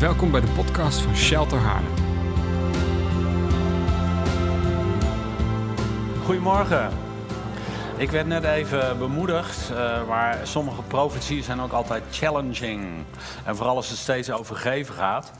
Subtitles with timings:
[0.00, 1.92] Welkom bij de podcast van Shelter Haarlem.
[6.24, 6.90] Goedemorgen.
[7.96, 13.04] Ik werd net even bemoedigd, uh, maar sommige profetieën zijn ook altijd challenging.
[13.44, 15.32] En vooral als het steeds over geven gaat.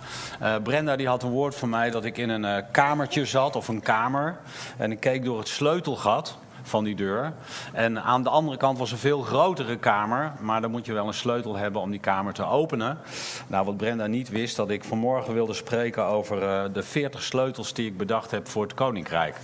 [0.42, 3.56] Uh, Brenda die had een woord van mij dat ik in een uh, kamertje zat,
[3.56, 4.36] of een kamer.
[4.76, 6.38] En ik keek door het sleutelgat
[6.70, 7.32] van die deur.
[7.72, 11.06] En aan de andere kant was een veel grotere kamer, maar dan moet je wel
[11.06, 12.98] een sleutel hebben om die kamer te openen.
[13.46, 17.72] Nou, wat Brenda niet wist, dat ik vanmorgen wilde spreken over uh, de 40 sleutels
[17.72, 19.36] die ik bedacht heb voor het Koninkrijk.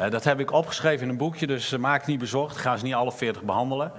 [0.00, 2.56] Uh, dat heb ik opgeschreven in een boekje, dus uh, maak niet bezorgd.
[2.56, 3.92] Ga ze niet alle 40 behandelen.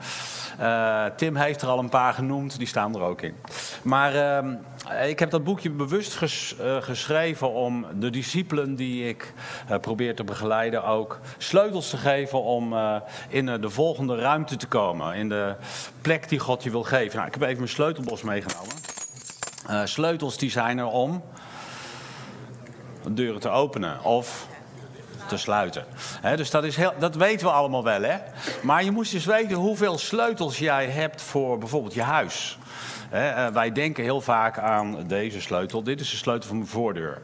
[1.15, 3.35] Tim heeft er al een paar genoemd, die staan er ook in.
[3.81, 4.53] Maar ehm,
[5.07, 9.33] ik heb dat boekje bewust ges, geschreven om de discipelen die ik
[9.81, 12.75] probeer te begeleiden ook sleutels te geven om
[13.29, 15.15] in de volgende ruimte te komen.
[15.15, 15.55] In de
[16.01, 17.15] plek die God je wil geven.
[17.15, 18.75] Nou, ik heb even mijn sleutelbos meegenomen.
[19.87, 21.23] Sleutels die zijn er om
[23.09, 24.47] deuren te openen of
[25.27, 25.85] te sluiten.
[26.35, 28.01] Dus dat, is heel, dat weten we allemaal wel.
[28.01, 28.17] Hè?
[28.61, 32.57] Maar je moest dus weten hoeveel sleutels jij hebt voor bijvoorbeeld je huis.
[33.11, 35.83] He, wij denken heel vaak aan deze sleutel.
[35.83, 37.21] Dit is de sleutel van mijn voordeur.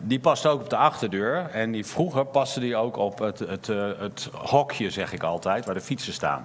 [0.00, 1.50] Die past ook op de achterdeur.
[1.50, 5.64] En die, vroeger paste die ook op het, het, het, het hokje, zeg ik altijd,
[5.64, 6.44] waar de fietsen staan.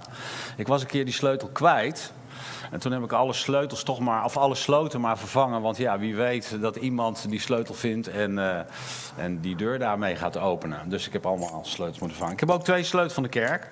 [0.56, 2.12] Ik was een keer die sleutel kwijt.
[2.70, 5.60] En toen heb ik alle sleutels toch maar, of alle sloten maar vervangen.
[5.62, 8.58] Want ja, wie weet dat iemand die sleutel vindt en, uh,
[9.16, 10.88] en die deur daarmee gaat openen.
[10.88, 12.32] Dus ik heb allemaal sleutels moeten vervangen.
[12.32, 13.70] Ik heb ook twee sleutels van de kerk.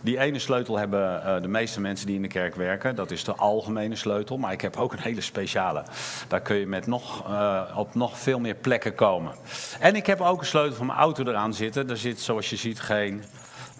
[0.00, 2.94] Die ene sleutel hebben uh, de meeste mensen die in de kerk werken.
[2.94, 4.38] Dat is de algemene sleutel.
[4.38, 5.82] Maar ik heb ook een hele speciale.
[6.28, 9.32] Daar kun je met nog, uh, op nog veel meer plekken komen.
[9.80, 11.86] En ik heb ook een sleutel van mijn auto eraan zitten.
[11.86, 13.22] Daar zit, zoals je ziet, geen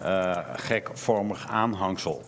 [0.01, 2.23] uh, gekvormig aanhangsel.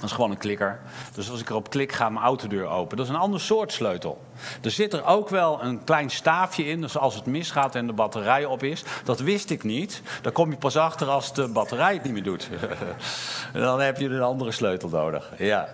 [0.00, 0.80] Dat is gewoon een klikker.
[1.14, 2.96] Dus als ik erop klik, gaat mijn autodeur open.
[2.96, 4.20] Dat is een ander soort sleutel.
[4.62, 6.80] Er zit er ook wel een klein staafje in.
[6.80, 8.84] Dus als het misgaat en de batterij op is.
[9.04, 10.02] Dat wist ik niet.
[10.22, 12.48] Daar kom je pas achter als de batterij het niet meer doet.
[13.52, 15.32] Dan heb je een andere sleutel nodig.
[15.38, 15.68] Ja.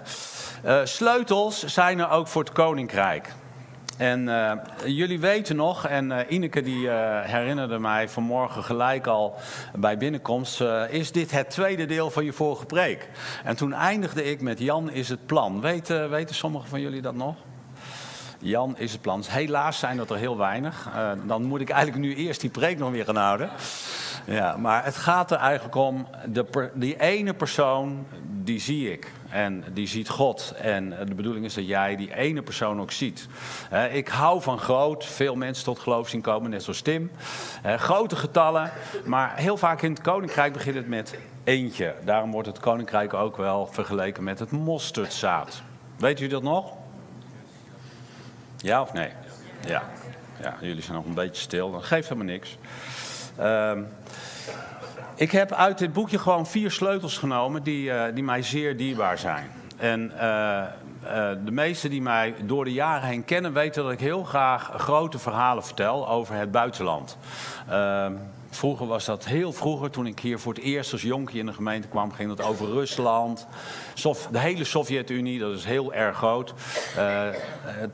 [0.65, 3.33] Uh, sleutels zijn er ook voor het koninkrijk.
[3.97, 4.53] En uh,
[4.85, 9.35] jullie weten nog, en uh, Ineke die uh, herinnerde mij vanmorgen gelijk al
[9.75, 13.09] bij binnenkomst, is dit het tweede deel van je vorige preek.
[13.45, 15.61] En toen eindigde ik met Jan is het plan.
[15.61, 17.35] Weten, weten sommigen van jullie dat nog?
[18.39, 19.23] Jan is het plan.
[19.29, 20.89] Helaas zijn dat er heel weinig.
[21.27, 23.51] dan moet ik eigenlijk nu eerst die preek nog weer gaan houden.
[24.27, 28.07] Ja, maar het gaat er eigenlijk om, de, die ene persoon,
[28.45, 29.13] die zie ik.
[29.29, 30.55] En die ziet God.
[30.59, 33.29] En de bedoeling is dat jij die ene persoon ook ziet.
[33.93, 37.11] ik hou van groot, veel mensen tot geloof zien komen, net zoals Tim.
[37.63, 38.71] grote getallen,
[39.05, 41.95] maar heel vaak in het koninkrijk begint het met eentje.
[42.05, 45.63] Daarom wordt het koninkrijk ook wel vergeleken met het mosterdzaad.
[45.97, 46.73] Weet u dat nog?
[48.57, 49.11] Ja of nee?
[49.67, 49.83] Ja.
[50.43, 51.71] Ja, jullie zijn nog een beetje stil.
[51.71, 52.59] Dat geeft helemaal niks.
[53.41, 53.87] Um,
[55.15, 59.19] ik heb uit dit boekje gewoon vier sleutels genomen die, uh, die mij zeer dierbaar
[59.19, 59.51] zijn.
[59.77, 64.01] En uh, uh, de meesten die mij door de jaren heen kennen weten dat ik
[64.01, 67.17] heel graag grote verhalen vertel over het buitenland.
[68.55, 71.53] Vroeger was dat heel vroeger, toen ik hier voor het eerst als jonkie in de
[71.53, 73.47] gemeente kwam, ging het over Rusland.
[73.95, 76.55] Sof, de hele Sovjet-Unie, dat is heel erg groot.
[76.99, 77.23] Uh,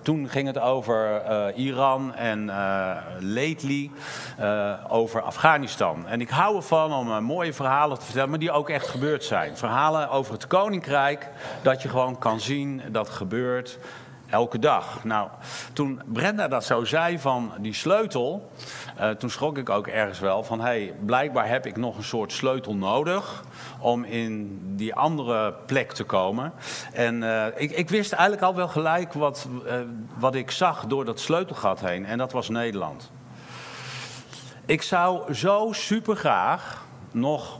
[0.02, 3.90] toen ging het over uh, Iran en uh, lately
[4.88, 6.06] over Afghanistan.
[6.06, 9.56] En ik hou ervan om mooie verhalen te vertellen, maar die ook echt gebeurd zijn.
[9.56, 11.28] Verhalen over het koninkrijk,
[11.62, 13.78] dat je gewoon kan zien dat gebeurt
[14.30, 15.04] elke dag.
[15.04, 15.28] Nou,
[15.72, 18.50] toen Brenda dat zo zei van die sleutel,
[19.00, 22.04] uh, toen schrok ik ook ergens wel van, hé, hey, blijkbaar heb ik nog een
[22.04, 23.44] soort sleutel nodig
[23.78, 26.52] om in die andere plek te komen.
[26.92, 29.74] En uh, ik, ik, wist eigenlijk al wel gelijk wat, uh,
[30.18, 33.10] wat ik zag door dat sleutelgat heen, en dat was Nederland.
[34.66, 37.58] Ik zou zo super graag nog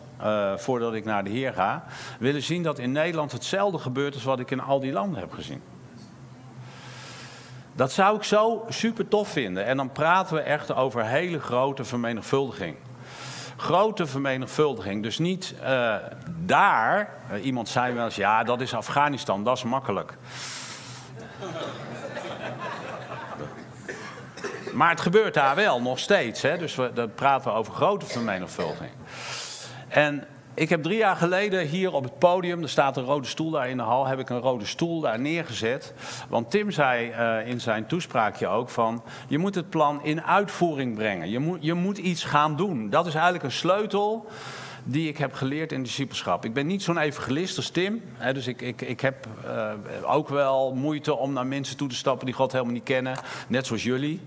[0.57, 1.85] voordat ik naar de Heer ga,
[2.19, 5.33] willen zien dat in Nederland hetzelfde gebeurt als wat ik in al die landen heb
[5.33, 5.63] gezien.
[7.73, 9.65] Dat zou ik zo super tof vinden.
[9.65, 12.77] En dan praten we echt over hele grote vermenigvuldiging.
[13.57, 15.03] Grote vermenigvuldiging.
[15.03, 15.95] Dus niet uh,
[16.27, 17.15] daar.
[17.33, 20.17] Uh, iemand zei wel eens: ja, dat is Afghanistan, dat is makkelijk.
[24.73, 26.43] Maar het gebeurt daar wel nog steeds.
[26.43, 26.59] Hè?
[26.59, 28.91] Dus we, dan praten we over grote vermenigvuldiging.
[29.89, 30.25] En
[30.61, 33.69] ik heb drie jaar geleden hier op het podium, er staat een rode stoel daar
[33.69, 35.95] in de hal, heb ik een rode stoel daar neergezet.
[36.29, 40.95] Want Tim zei uh, in zijn toespraakje ook van, je moet het plan in uitvoering
[40.95, 41.31] brengen.
[41.31, 42.91] Je moet, je moet iets gaan doen.
[42.91, 44.27] Dat is eigenlijk een sleutel
[44.91, 46.45] die ik heb geleerd in discipelschap.
[46.45, 48.03] Ik ben niet zo'n evangelist als Tim.
[48.13, 49.73] Hè, dus ik, ik, ik heb uh,
[50.05, 53.19] ook wel moeite om naar mensen toe te stappen die God helemaal niet kennen.
[53.49, 54.21] Net zoals jullie.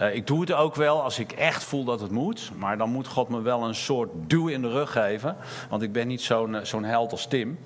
[0.00, 2.50] Uh, ik doe het ook wel als ik echt voel dat het moet.
[2.56, 5.36] Maar dan moet God me wel een soort duw in de rug geven.
[5.68, 7.58] Want ik ben niet zo'n zo'n held als Tim.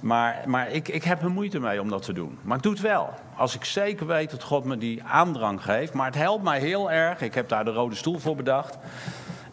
[0.00, 2.38] Maar, maar ik, ik heb er moeite mee om dat te doen.
[2.42, 3.14] Maar ik doe het wel.
[3.36, 5.92] Als ik zeker weet dat God me die aandrang geeft.
[5.92, 7.20] Maar het helpt mij heel erg.
[7.20, 8.78] Ik heb daar de rode stoel voor bedacht.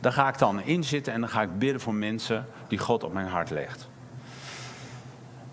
[0.06, 3.04] Daar ga ik dan in zitten en dan ga ik bidden voor mensen die God
[3.04, 3.90] op mijn hart legt.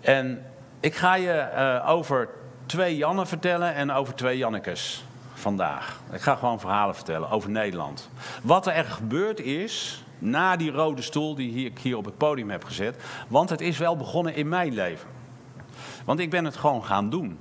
[0.01, 0.45] En
[0.79, 2.29] ik ga je uh, over
[2.65, 5.99] twee Jannen vertellen en over twee Jannekes vandaag.
[6.11, 8.09] Ik ga gewoon verhalen vertellen over Nederland.
[8.43, 12.63] Wat er gebeurd is na die rode stoel die ik hier op het podium heb
[12.63, 13.03] gezet.
[13.27, 15.09] Want het is wel begonnen in mijn leven.
[16.05, 17.39] Want ik ben het gewoon gaan doen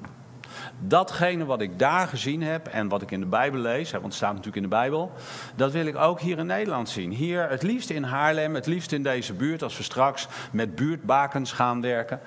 [0.85, 4.15] datgene wat ik daar gezien heb en wat ik in de Bijbel lees, want het
[4.15, 5.13] staat natuurlijk in de Bijbel,
[5.55, 7.11] dat wil ik ook hier in Nederland zien.
[7.11, 11.53] Hier het liefst in Haarlem, het liefst in deze buurt, als we straks met buurtbakens
[11.53, 12.21] gaan werken,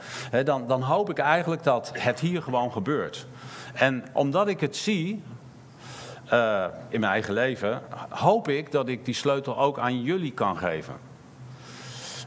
[0.44, 3.28] dan, dan hoop ik eigenlijk dat het hier gewoon gebeurt.
[3.74, 5.24] En omdat ik het zie,
[6.34, 10.58] uh, in mijn eigen leven, hoop ik dat ik die sleutel ook aan jullie kan
[10.58, 10.94] geven.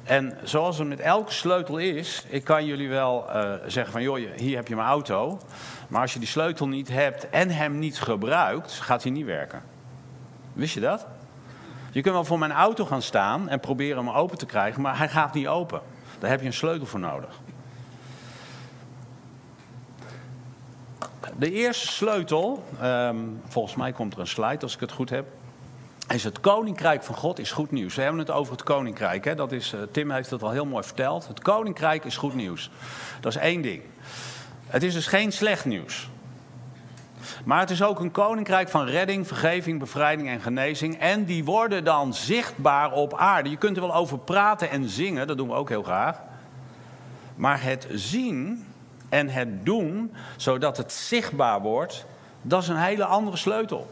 [0.04, 4.18] En zoals het met elke sleutel is, ik kan jullie wel uh, zeggen van joh,
[4.36, 5.38] hier heb je mijn auto.
[5.88, 9.62] Maar als je die sleutel niet hebt en hem niet gebruikt, gaat hij niet werken.
[10.52, 11.06] Wist je dat?
[11.90, 14.98] Je kunt wel voor mijn auto gaan staan en proberen hem open te krijgen, maar
[14.98, 15.80] hij gaat niet open.
[16.18, 17.40] Daar heb je een sleutel voor nodig.
[21.36, 25.26] De eerste sleutel, um, volgens mij komt er een slide als ik het goed heb
[26.08, 27.94] is het koninkrijk van God is goed nieuws.
[27.94, 29.24] We hebben het over het koninkrijk.
[29.24, 29.34] Hè?
[29.34, 31.28] Dat is, uh, Tim heeft het al heel mooi verteld.
[31.28, 32.70] Het koninkrijk is goed nieuws.
[33.20, 33.82] Dat is één ding.
[34.68, 36.08] Het is dus geen slecht nieuws.
[37.44, 40.98] Maar het is ook een koninkrijk van redding, vergeving, bevrijding en genezing.
[40.98, 43.50] En die worden dan zichtbaar op aarde.
[43.50, 46.20] Je kunt er wel over praten en zingen, dat doen we ook heel graag.
[47.34, 48.66] Maar het zien
[49.08, 52.06] en het doen, zodat het zichtbaar wordt,
[52.42, 53.90] dat is een hele andere sleutel.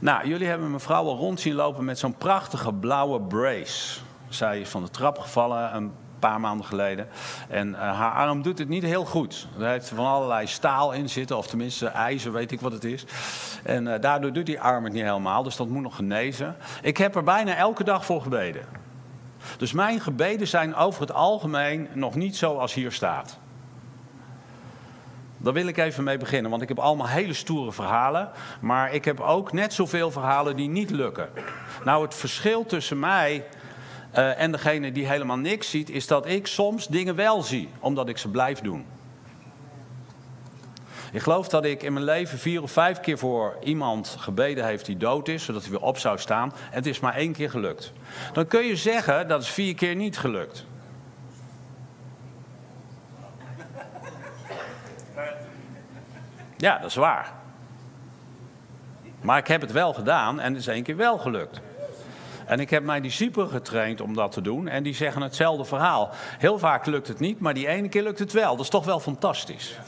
[0.00, 4.00] Nou, jullie hebben mevrouw al rond zien lopen met zo'n prachtige blauwe brace.
[4.28, 7.08] Zij is van de trap gevallen een paar maanden geleden.
[7.48, 9.48] En uh, haar arm doet het niet heel goed.
[9.58, 13.04] Er heeft van allerlei staal in zitten, of tenminste ijzer, weet ik wat het is.
[13.62, 16.56] En uh, daardoor doet die arm het niet helemaal, dus dat moet nog genezen.
[16.82, 18.62] Ik heb er bijna elke dag voor gebeden.
[19.56, 23.38] Dus mijn gebeden zijn over het algemeen nog niet zoals hier staat.
[25.40, 28.30] Daar wil ik even mee beginnen, want ik heb allemaal hele stoere verhalen.
[28.60, 31.28] Maar ik heb ook net zoveel verhalen die niet lukken.
[31.84, 33.44] Nou, het verschil tussen mij
[34.16, 38.08] uh, en degene die helemaal niks ziet, is dat ik soms dingen wel zie, omdat
[38.08, 38.86] ik ze blijf doen.
[41.12, 44.86] Ik geloof dat ik in mijn leven vier of vijf keer voor iemand gebeden heeft
[44.86, 46.52] die dood is, zodat hij weer op zou staan.
[46.52, 47.92] En het is maar één keer gelukt.
[48.32, 50.66] Dan kun je zeggen dat is vier keer niet gelukt.
[56.56, 57.32] Ja, dat is waar.
[59.20, 61.60] Maar ik heb het wel gedaan en het is één keer wel gelukt.
[62.48, 64.68] En ik heb mijn discipelen getraind om dat te doen.
[64.68, 66.10] En die zeggen hetzelfde verhaal.
[66.38, 68.50] Heel vaak lukt het niet, maar die ene keer lukt het wel.
[68.56, 69.78] Dat is toch wel fantastisch.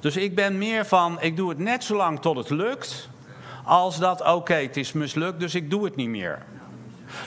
[0.00, 3.08] Dus ik ben meer van, ik doe het net zo lang tot het lukt.
[3.64, 6.42] Als dat, oké, het is mislukt, dus ik doe het niet meer.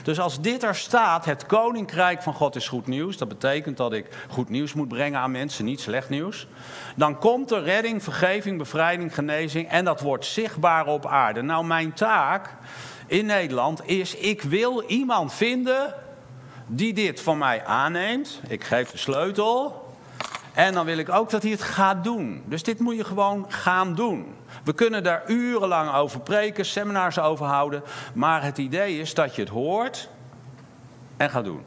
[0.02, 3.92] Dus als dit er staat, het koninkrijk van God is goed nieuws, dat betekent dat
[3.92, 6.46] ik goed nieuws moet brengen aan mensen, niet slecht nieuws.
[6.96, 11.42] Dan komt er redding, vergeving, bevrijding, genezing en dat wordt zichtbaar op aarde.
[11.42, 12.50] Nou, mijn taak
[13.06, 15.94] in Nederland is, ik wil iemand vinden
[16.66, 18.40] die dit van mij aanneemt.
[18.48, 19.83] Ik geef de sleutel.
[20.54, 22.42] En dan wil ik ook dat hij het gaat doen.
[22.46, 24.34] Dus dit moet je gewoon gaan doen.
[24.64, 27.82] We kunnen daar urenlang over preken, seminars over houden.
[28.14, 30.08] Maar het idee is dat je het hoort
[31.16, 31.62] en gaat doen.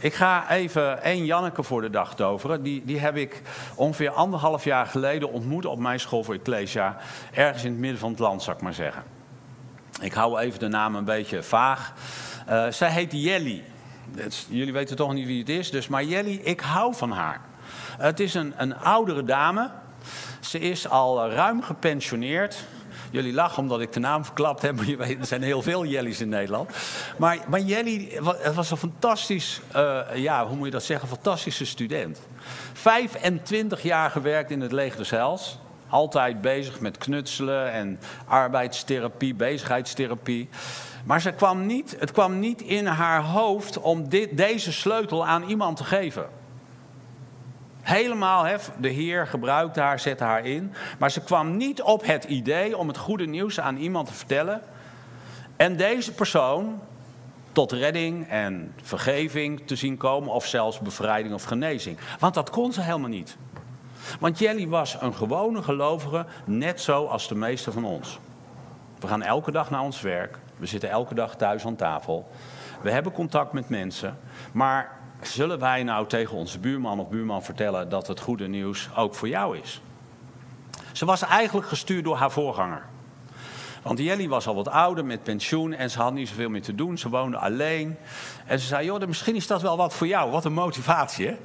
[0.00, 2.62] Ik ga even één Janneke voor de dag toveren.
[2.62, 3.42] Die, die heb ik
[3.74, 6.96] ongeveer anderhalf jaar geleden ontmoet op mijn school voor Ecclesia.
[7.32, 9.02] Ergens in het midden van het land, zou ik maar zeggen.
[10.00, 11.92] Ik hou even de naam een beetje vaag.
[12.48, 13.62] Uh, zij heet Jelly.
[14.48, 17.40] jullie weten toch niet wie het is, dus maar Jelly, ik hou van haar.
[18.00, 19.70] Het is een, een oudere dame.
[20.40, 22.64] Ze is al ruim gepensioneerd.
[23.10, 26.20] Jullie lachen omdat ik de naam verklapt heb, je weet, er zijn heel veel Jellies
[26.20, 26.70] in Nederland.
[27.18, 28.20] Maar, maar Jelly
[28.54, 32.20] was een fantastisch, uh, ja, hoe moet je dat zeggen, fantastische student.
[32.72, 35.58] 25 jaar gewerkt in het leger des.
[35.88, 40.48] Altijd bezig met knutselen en arbeidstherapie, bezigheidstherapie.
[41.04, 45.42] Maar ze kwam niet, het kwam niet in haar hoofd om dit, deze sleutel aan
[45.42, 46.39] iemand te geven.
[47.82, 50.72] Helemaal, hè, de Heer gebruikte haar, zette haar in.
[50.98, 54.62] Maar ze kwam niet op het idee om het goede nieuws aan iemand te vertellen.
[55.56, 56.80] En deze persoon
[57.52, 61.98] tot redding en vergeving te zien komen, of zelfs bevrijding of genezing.
[62.18, 63.36] Want dat kon ze helemaal niet.
[64.20, 68.18] Want Jelly was een gewone gelovige, net zo als de meeste van ons.
[68.98, 72.30] We gaan elke dag naar ons werk, we zitten elke dag thuis aan tafel,
[72.82, 74.18] we hebben contact met mensen,
[74.52, 79.14] maar zullen wij nou tegen onze buurman of buurman vertellen dat het goede nieuws ook
[79.14, 79.80] voor jou is?
[80.92, 82.82] Ze was eigenlijk gestuurd door haar voorganger.
[83.82, 86.74] Want Jelly was al wat ouder met pensioen en ze had niet zoveel meer te
[86.74, 86.98] doen.
[86.98, 87.96] Ze woonde alleen.
[88.46, 90.30] En ze zei, joh, misschien is dat wel wat voor jou.
[90.30, 91.36] Wat een motivatie, hè?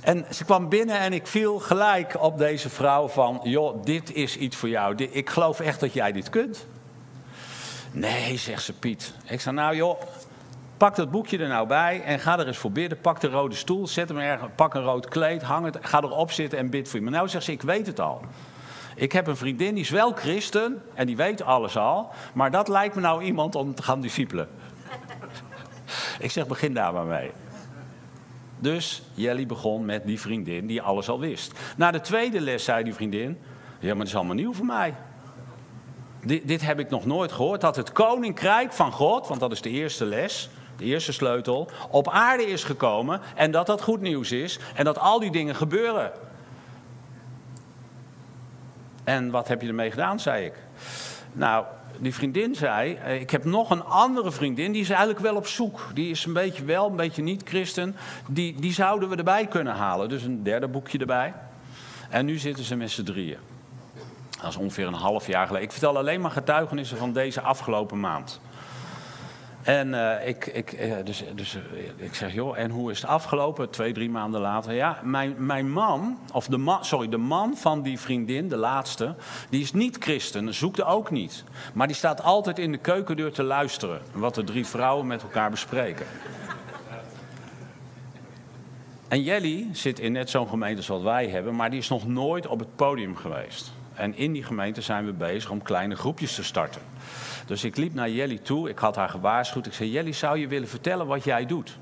[0.00, 3.40] En ze kwam binnen en ik viel gelijk op deze vrouw van...
[3.42, 4.94] joh, dit is iets voor jou.
[4.94, 6.66] Ik geloof echt dat jij dit kunt.
[7.92, 9.14] Nee, zegt ze Piet.
[9.24, 10.00] Ik zei, nou joh,
[10.82, 13.00] pak dat boekje er nou bij en ga er eens voor bidden.
[13.00, 16.30] Pak de rode stoel, zet hem ergens, pak een rood kleed, hang het, ga erop
[16.30, 17.04] zitten en bid voor je.
[17.04, 18.20] Maar nou zegt ze, ik weet het al.
[18.96, 22.10] Ik heb een vriendin, die is wel christen en die weet alles al.
[22.34, 24.48] Maar dat lijkt me nou iemand om te gaan discipelen.
[26.18, 27.30] ik zeg, begin daar maar mee.
[28.58, 31.58] Dus Jelly begon met die vriendin die alles al wist.
[31.76, 33.38] Na de tweede les zei die vriendin:
[33.78, 34.94] Ja, maar dat is allemaal nieuw voor mij.
[36.24, 37.60] Dit, dit heb ik nog nooit gehoord.
[37.60, 40.50] Dat het koninkrijk van God, want dat is de eerste les,
[40.82, 43.20] de eerste sleutel, op aarde is gekomen.
[43.34, 44.58] En dat dat goed nieuws is.
[44.74, 46.12] En dat al die dingen gebeuren.
[49.04, 50.54] En wat heb je ermee gedaan, zei ik.
[51.32, 51.64] Nou,
[51.98, 55.46] die vriendin zei, eh, ik heb nog een andere vriendin, die is eigenlijk wel op
[55.46, 55.90] zoek.
[55.94, 57.96] Die is een beetje wel, een beetje niet christen.
[58.28, 60.08] Die, die zouden we erbij kunnen halen.
[60.08, 61.34] Dus een derde boekje erbij.
[62.10, 63.38] En nu zitten ze met z'n drieën.
[64.40, 65.66] Dat is ongeveer een half jaar geleden.
[65.66, 68.40] Ik vertel alleen maar getuigenissen van deze afgelopen maand.
[69.62, 71.60] En uh, ik, ik, uh, dus, dus uh,
[71.96, 73.70] ik zeg, joh, en hoe is het afgelopen?
[73.70, 74.72] Twee, drie maanden later.
[74.72, 79.14] Ja, mijn, mijn man, of de man, sorry, de man van die vriendin, de laatste,
[79.50, 81.44] die is niet christen, zoekte ook niet.
[81.74, 85.50] Maar die staat altijd in de keukendeur te luisteren, wat de drie vrouwen met elkaar
[85.50, 86.06] bespreken.
[89.08, 92.46] En Jelly zit in net zo'n gemeente zoals wij hebben, maar die is nog nooit
[92.46, 93.72] op het podium geweest.
[93.94, 96.82] En in die gemeente zijn we bezig om kleine groepjes te starten.
[97.46, 99.66] Dus ik liep naar Jelly toe, ik had haar gewaarschuwd.
[99.66, 101.78] Ik zei, Jelly, zou je willen vertellen wat jij doet?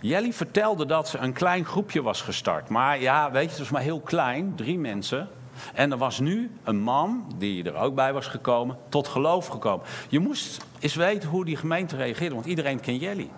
[0.00, 2.68] Jelly vertelde dat ze een klein groepje was gestart.
[2.68, 5.28] Maar ja, weet je, het was maar heel klein, drie mensen.
[5.74, 9.86] En er was nu een man, die er ook bij was gekomen, tot geloof gekomen.
[10.08, 13.30] Je moest eens weten hoe die gemeente reageerde, want iedereen kent Jelly.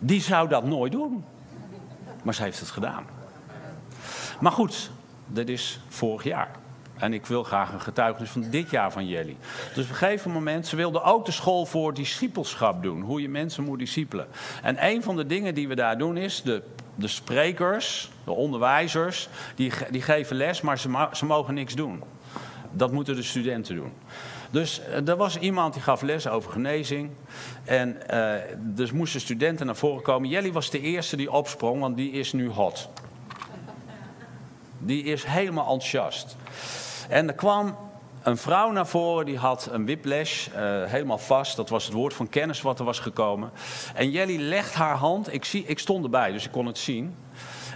[0.00, 1.24] Die zou dat nooit doen.
[2.22, 3.04] Maar ze heeft het gedaan.
[4.40, 4.90] Maar goed,
[5.26, 6.50] dat is vorig jaar.
[7.02, 9.36] En ik wil graag een getuigenis van dit jaar van Jelly.
[9.74, 13.00] Dus op een gegeven moment, ze wilden ook de school voor discipelschap doen.
[13.00, 14.26] Hoe je mensen moet discipelen.
[14.62, 16.62] En een van de dingen die we daar doen is, de,
[16.94, 22.02] de sprekers, de onderwijzers, die, die geven les, maar ze, ze mogen niks doen.
[22.70, 23.92] Dat moeten de studenten doen.
[24.50, 27.10] Dus uh, er was iemand die gaf les over genezing.
[27.64, 30.28] En uh, dus moesten studenten naar voren komen.
[30.28, 32.88] Jelly was de eerste die opsprong, want die is nu hot.
[34.78, 36.36] Die is helemaal enthousiast.
[37.08, 37.76] En er kwam
[38.22, 40.54] een vrouw naar voren, die had een whiplash, uh,
[40.84, 41.56] helemaal vast.
[41.56, 43.50] Dat was het woord van kennis wat er was gekomen.
[43.94, 47.14] En Jelly legt haar hand, ik, zie, ik stond erbij, dus ik kon het zien.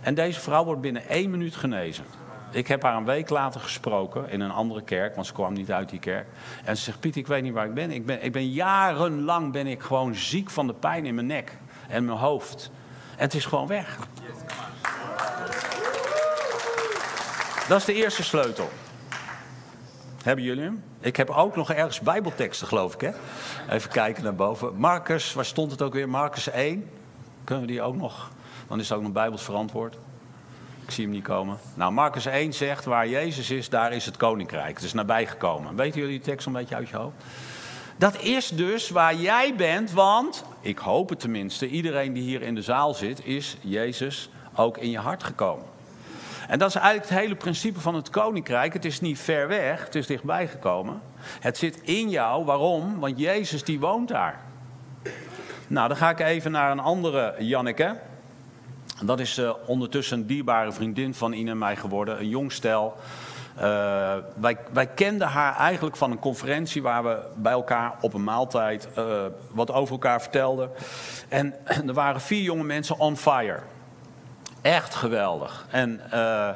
[0.02, 2.04] En deze vrouw wordt binnen één minuut genezen.
[2.50, 5.72] Ik heb haar een week later gesproken in een andere kerk, want ze kwam niet
[5.72, 6.26] uit die kerk.
[6.64, 7.90] En ze zegt, Piet, ik weet niet waar ik ben.
[7.90, 11.58] Ik ben, ik ben jarenlang ben ik gewoon ziek van de pijn in mijn nek
[11.88, 12.70] en mijn hoofd.
[13.16, 13.98] En het is gewoon weg.
[17.68, 18.68] Dat is de eerste sleutel.
[20.26, 20.82] Hebben jullie hem?
[21.00, 23.00] Ik heb ook nog ergens bijbelteksten, geloof ik.
[23.00, 23.10] Hè?
[23.70, 24.76] Even kijken naar boven.
[24.76, 26.08] Marcus, waar stond het ook weer?
[26.08, 26.90] Marcus 1.
[27.44, 28.30] Kunnen we die ook nog?
[28.68, 29.98] Dan is het ook nog bijbels verantwoord.
[30.84, 31.58] Ik zie hem niet komen.
[31.74, 34.74] Nou, Marcus 1 zegt, waar Jezus is, daar is het koninkrijk.
[34.74, 35.76] Het is nabijgekomen.
[35.76, 37.24] Weten jullie die tekst een beetje uit je hoofd?
[37.96, 42.54] Dat is dus waar jij bent, want, ik hoop het tenminste, iedereen die hier in
[42.54, 45.75] de zaal zit, is Jezus ook in je hart gekomen.
[46.48, 48.72] En dat is eigenlijk het hele principe van het koninkrijk.
[48.72, 51.00] Het is niet ver weg, het is dichtbij gekomen.
[51.40, 52.44] Het zit in jou.
[52.44, 52.98] Waarom?
[52.98, 54.40] Want Jezus die woont daar.
[55.66, 57.96] Nou, dan ga ik even naar een andere Janneke.
[59.02, 62.18] Dat is uh, ondertussen een dierbare vriendin van Ine en mij geworden.
[62.18, 62.96] Een jong stel.
[63.56, 63.62] Uh,
[64.36, 68.88] wij, wij, kenden haar eigenlijk van een conferentie waar we bij elkaar op een maaltijd
[68.98, 70.70] uh, wat over elkaar vertelden.
[71.28, 71.54] En
[71.88, 73.60] er waren vier jonge mensen on fire.
[74.66, 75.66] Echt geweldig.
[75.70, 76.48] En uh,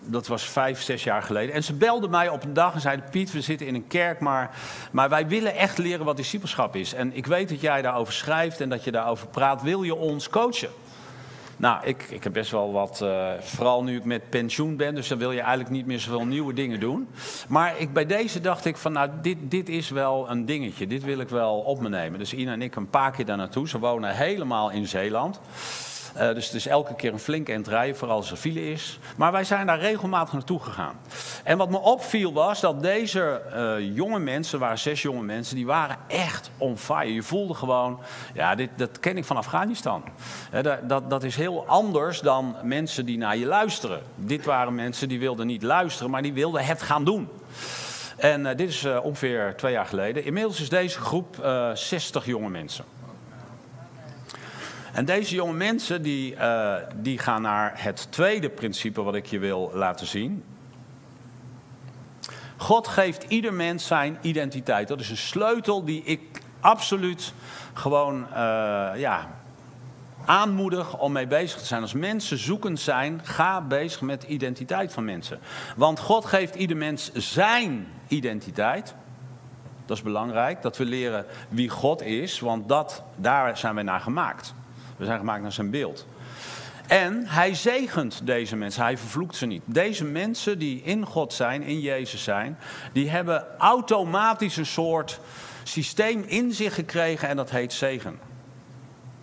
[0.00, 1.54] dat was vijf, zes jaar geleden.
[1.54, 4.20] En ze belden mij op een dag en zeiden: Piet, we zitten in een kerk,
[4.20, 4.50] maar,
[4.90, 6.94] maar wij willen echt leren wat discipelschap is.
[6.94, 9.62] En ik weet dat jij daarover schrijft en dat je daarover praat.
[9.62, 10.68] Wil je ons coachen?
[11.56, 15.08] Nou, ik, ik heb best wel wat, uh, vooral nu ik met pensioen ben, dus
[15.08, 17.08] dan wil je eigenlijk niet meer zoveel nieuwe dingen doen.
[17.48, 21.04] Maar ik, bij deze dacht ik van, nou, dit, dit is wel een dingetje, dit
[21.04, 22.18] wil ik wel op me nemen.
[22.18, 23.68] Dus Ina en ik een paar keer daar naartoe.
[23.68, 25.40] Ze wonen helemaal in Zeeland.
[26.16, 28.98] Uh, dus het is elke keer een flink eind rijden, vooral als er file is.
[29.16, 30.94] Maar wij zijn daar regelmatig naartoe gegaan.
[31.44, 35.66] En wat me opviel was dat deze uh, jonge mensen, waren zes jonge mensen, die
[35.66, 37.14] waren echt on fire.
[37.14, 38.00] Je voelde gewoon,
[38.34, 40.04] ja, dit, dat ken ik van Afghanistan.
[40.54, 44.02] Uh, dat, dat, dat is heel anders dan mensen die naar je luisteren.
[44.14, 47.28] Dit waren mensen die wilden niet luisteren, maar die wilden het gaan doen.
[48.16, 50.24] En dit is ongeveer twee jaar geleden.
[50.24, 52.84] Inmiddels is deze groep uh, 60 jonge mensen.
[54.92, 59.38] En deze jonge mensen die, uh, die gaan naar het tweede principe wat ik je
[59.38, 60.44] wil laten zien.
[62.56, 64.88] God geeft ieder mens zijn identiteit.
[64.88, 66.20] Dat is een sleutel die ik
[66.60, 67.32] absoluut
[67.72, 68.28] gewoon uh,
[68.96, 69.28] ja,
[70.24, 71.82] aanmoedig om mee bezig te zijn.
[71.82, 75.38] Als mensen zoekend zijn, ga bezig met de identiteit van mensen.
[75.76, 78.94] Want God geeft ieder mens zijn identiteit.
[79.86, 84.00] Dat is belangrijk, dat we leren wie God is, want dat, daar zijn wij naar
[84.00, 84.54] gemaakt.
[84.98, 86.06] We zijn gemaakt naar zijn beeld.
[86.86, 89.62] En hij zegent deze mensen, hij vervloekt ze niet.
[89.64, 92.58] Deze mensen die in God zijn, in Jezus zijn,
[92.92, 95.20] die hebben automatisch een soort
[95.62, 98.18] systeem in zich gekregen en dat heet zegen.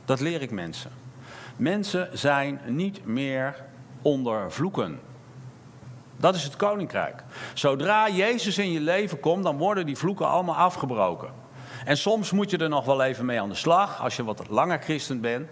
[0.05, 0.91] Dat leer ik mensen.
[1.55, 3.63] Mensen zijn niet meer
[4.01, 4.99] onder vloeken.
[6.17, 7.23] Dat is het koninkrijk.
[7.53, 11.29] Zodra Jezus in je leven komt, dan worden die vloeken allemaal afgebroken.
[11.85, 14.49] En soms moet je er nog wel even mee aan de slag als je wat
[14.49, 15.49] langer christen bent.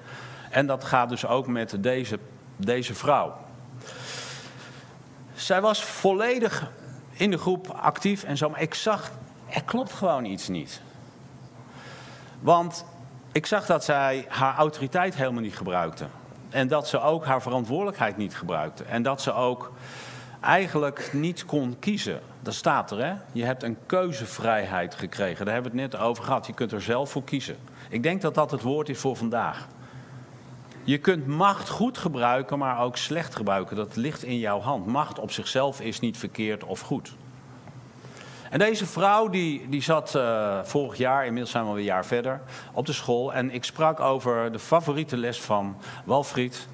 [0.50, 2.20] En dat gaat dus ook met deze,
[2.56, 3.36] deze vrouw.
[5.34, 6.72] Zij was volledig
[7.12, 9.12] in de groep actief en zo, maar ik zag,
[9.50, 10.82] er klopt gewoon iets niet.
[12.40, 12.86] Want
[13.32, 16.06] ik zag dat zij haar autoriteit helemaal niet gebruikte.
[16.50, 18.84] En dat ze ook haar verantwoordelijkheid niet gebruikte.
[18.84, 19.72] En dat ze ook
[20.44, 22.20] eigenlijk niet kon kiezen.
[22.42, 23.14] Dat staat er, hè?
[23.32, 25.46] Je hebt een keuzevrijheid gekregen.
[25.46, 26.48] Daar hebben we het net over gehad.
[26.48, 27.58] Je kunt er zelf voor kiezen.
[27.90, 29.68] Ik denk dat dat het woord is voor vandaag.
[30.84, 33.76] Je kunt macht goed gebruiken, maar ook slecht gebruiken.
[33.76, 34.86] Dat ligt in jouw hand.
[34.86, 37.14] Macht op zichzelf is niet verkeerd of goed.
[38.50, 42.42] En deze vrouw die, die zat uh, vorig jaar, inmiddels zijn we een jaar verder,
[42.74, 43.34] op de school.
[43.34, 46.68] En ik sprak over de favoriete les van Walfried,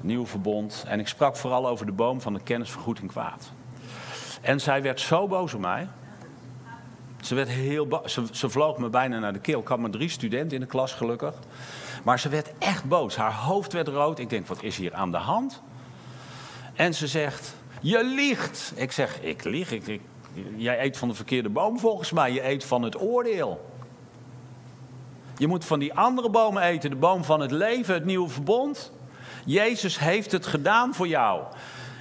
[0.00, 0.84] Nieuw Verbond.
[0.86, 3.50] En ik sprak vooral over de boom van de kennis van goed en kwaad.
[4.40, 5.88] En zij werd zo boos op mij.
[7.20, 9.60] Ze, werd heel ze, ze vloog me bijna naar de keel.
[9.60, 11.34] Ik had maar drie studenten in de klas, gelukkig.
[12.04, 13.16] Maar ze werd echt boos.
[13.16, 14.18] Haar hoofd werd rood.
[14.18, 15.62] Ik denk, wat is hier aan de hand?
[16.74, 18.72] En ze zegt, je liegt.
[18.76, 19.72] Ik zeg, ik lieg.
[19.72, 20.00] Ik, ik,
[20.56, 22.32] jij eet van de verkeerde boom volgens mij.
[22.32, 23.70] Je eet van het oordeel.
[25.36, 26.90] Je moet van die andere bomen eten.
[26.90, 28.92] De boom van het leven, het nieuwe verbond.
[29.48, 31.42] Jezus heeft het gedaan voor jou.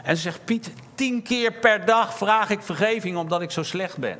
[0.04, 3.98] En ze zegt, Piet, tien keer per dag vraag ik vergeving omdat ik zo slecht
[3.98, 4.20] ben.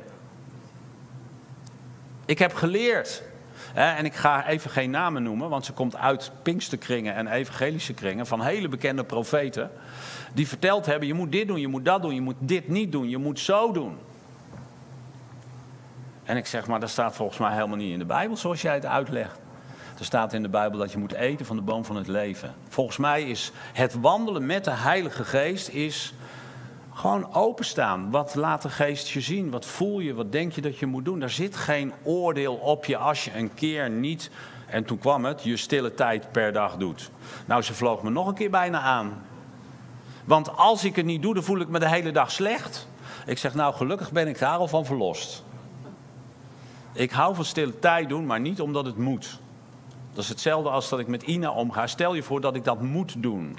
[2.26, 3.22] Ik heb geleerd.
[3.74, 8.26] En ik ga even geen namen noemen, want ze komt uit Pinksterkringen en evangelische kringen
[8.26, 9.70] van hele bekende profeten.
[10.34, 12.92] Die verteld hebben: je moet dit doen, je moet dat doen, je moet dit niet
[12.92, 13.98] doen, je moet zo doen.
[16.24, 18.74] En ik zeg maar, dat staat volgens mij helemaal niet in de Bijbel zoals jij
[18.74, 19.38] het uitlegt.
[19.98, 22.54] Er staat in de Bijbel dat je moet eten van de boom van het leven.
[22.68, 26.14] Volgens mij is het wandelen met de Heilige Geest is
[26.98, 28.10] gewoon openstaan.
[28.10, 29.50] Wat laat de geest je zien?
[29.50, 30.14] Wat voel je?
[30.14, 31.20] Wat denk je dat je moet doen?
[31.20, 34.30] Daar zit geen oordeel op je als je een keer niet,
[34.66, 37.10] en toen kwam het, je stille tijd per dag doet.
[37.46, 39.22] Nou, ze vloog me nog een keer bijna aan.
[40.24, 42.88] Want als ik het niet doe, dan voel ik me de hele dag slecht.
[43.26, 45.44] Ik zeg, nou, gelukkig ben ik daar al van verlost.
[46.92, 49.40] Ik hou van stille tijd doen, maar niet omdat het moet.
[50.18, 51.86] Dat is hetzelfde als dat ik met Ina omga.
[51.86, 53.58] Stel je voor dat ik dat moet doen.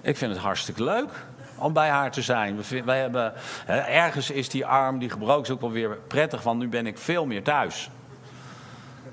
[0.00, 1.10] Ik vind het hartstikke leuk
[1.56, 2.62] om bij haar te zijn.
[2.84, 3.32] Wij hebben,
[3.86, 6.98] ergens is die arm die gebroken is ook wel weer prettig, want nu ben ik
[6.98, 7.90] veel meer thuis.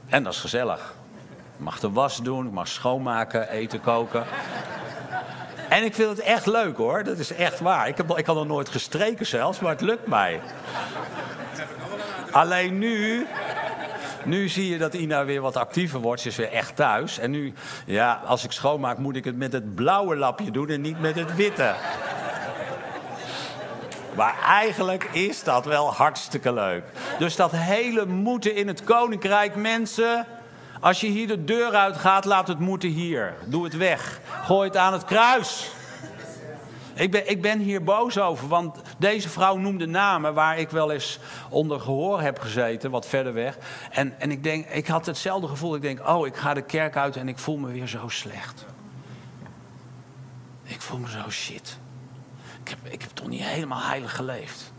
[0.08, 0.94] En dat is gezellig.
[1.58, 4.24] Ik mag de was doen, ik mag schoonmaken, eten, koken.
[5.70, 7.88] En ik vind het echt leuk hoor, dat is echt waar.
[7.88, 10.42] Ik, heb, ik had nog nooit gestreken zelfs, maar het lukt mij.
[12.32, 13.28] Alleen nu,
[14.26, 16.22] nu zie je dat Ina weer wat actiever wordt.
[16.22, 17.20] Ze is weer echt thuis.
[17.20, 17.54] En nu,
[17.86, 21.16] ja, als ik schoonmaak moet ik het met het blauwe lapje doen en niet met
[21.16, 21.76] het witte.
[24.16, 26.84] Maar eigenlijk is dat wel hartstikke leuk.
[27.20, 30.26] Dus dat hele moeten in het koninkrijk, mensen.
[30.80, 33.34] Als je hier de deur uit gaat, laat het moeten hier.
[33.46, 34.20] Doe het weg.
[34.44, 35.72] Gooi het aan het kruis.
[36.96, 40.92] Ik ben, ik ben hier boos over, want deze vrouw noemde namen waar ik wel
[40.92, 43.58] eens onder gehoor heb gezeten, wat verder weg.
[43.92, 45.76] En, en ik, denk, ik had hetzelfde gevoel.
[45.76, 48.66] Ik denk, oh, ik ga de kerk uit en ik voel me weer zo slecht.
[50.64, 51.78] voel me zo shit.
[52.64, 54.74] Ik heb, ik heb toch niet helemaal heilig geleefd.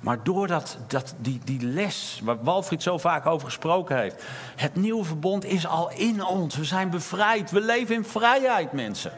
[0.00, 4.24] Maar doordat dat, die, die les, waar Walfried zo vaak over gesproken heeft.
[4.56, 6.56] Het nieuwe verbond is al in ons.
[6.56, 7.50] We zijn bevrijd.
[7.50, 9.12] We leven in vrijheid, mensen.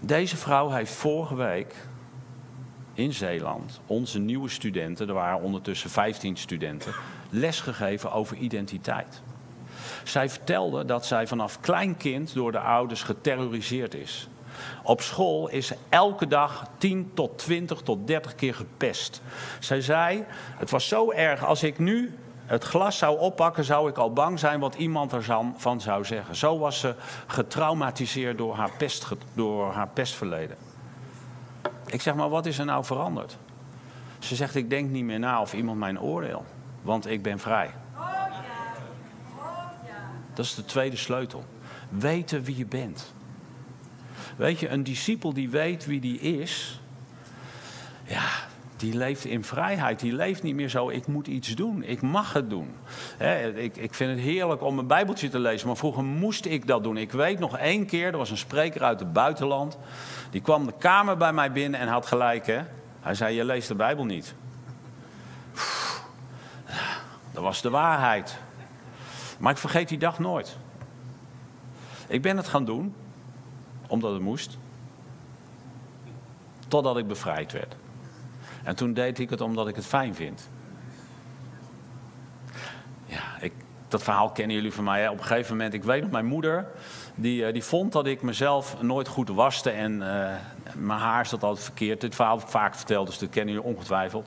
[0.00, 1.74] Deze vrouw heeft vorige week
[2.94, 6.92] in Zeeland onze nieuwe studenten, er waren ondertussen 15 studenten,
[7.30, 9.22] lesgegeven over identiteit.
[10.04, 14.28] Zij vertelde dat zij vanaf klein kind door de ouders geterroriseerd is.
[14.82, 19.22] Op school is ze elke dag 10 tot 20 tot 30 keer gepest.
[19.60, 20.24] Zij zei:
[20.56, 22.14] Het was zo erg, als ik nu
[22.46, 26.36] het glas zou oppakken, zou ik al bang zijn wat iemand ervan zou zeggen.
[26.36, 26.94] Zo was ze
[27.26, 30.56] getraumatiseerd door haar, pest, door haar pestverleden.
[31.86, 33.36] Ik zeg maar, wat is er nou veranderd?
[34.18, 36.44] Ze zegt: Ik denk niet meer na of iemand mijn oordeel,
[36.82, 37.70] want ik ben vrij.
[40.34, 41.44] Dat is de tweede sleutel.
[41.88, 43.14] Weten wie je bent.
[44.36, 46.80] Weet je, een discipel die weet wie die is,
[48.04, 48.28] ja,
[48.76, 50.00] die leeft in vrijheid.
[50.00, 52.74] Die leeft niet meer zo, ik moet iets doen, ik mag het doen.
[53.54, 56.82] ik, ik vind het heerlijk om een bijbeltje te lezen, maar vroeger moest ik dat
[56.82, 56.96] doen.
[56.96, 59.78] Ik weet nog één keer, er was een spreker uit het buitenland,
[60.30, 62.46] die kwam de kamer bij mij binnen en had gelijk.
[63.00, 64.34] Hij zei, je leest de Bijbel niet.
[67.32, 68.38] Dat was de waarheid.
[69.38, 70.56] Maar ik vergeet die dag nooit.
[72.06, 72.94] Ik ben het gaan doen,
[73.86, 74.58] omdat het moest.
[76.68, 77.76] Totdat ik bevrijd werd.
[78.66, 80.48] En toen deed ik het omdat ik het fijn vind.
[83.06, 83.52] Ja, ik,
[83.88, 85.00] dat verhaal kennen jullie van mij.
[85.00, 85.10] Hè?
[85.10, 86.66] Op een gegeven moment, ik weet nog, mijn moeder,
[87.14, 90.34] die, eh, die vond dat ik mezelf nooit goed waste en uh,
[90.74, 92.00] mijn haar zat altijd verkeerd.
[92.00, 94.26] Dit verhaal heb ik vaak verteld, dus dat kennen jullie ongetwijfeld.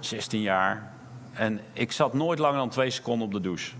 [0.00, 0.92] 16 jaar.
[1.32, 3.72] En ik zat nooit langer dan twee seconden op de douche.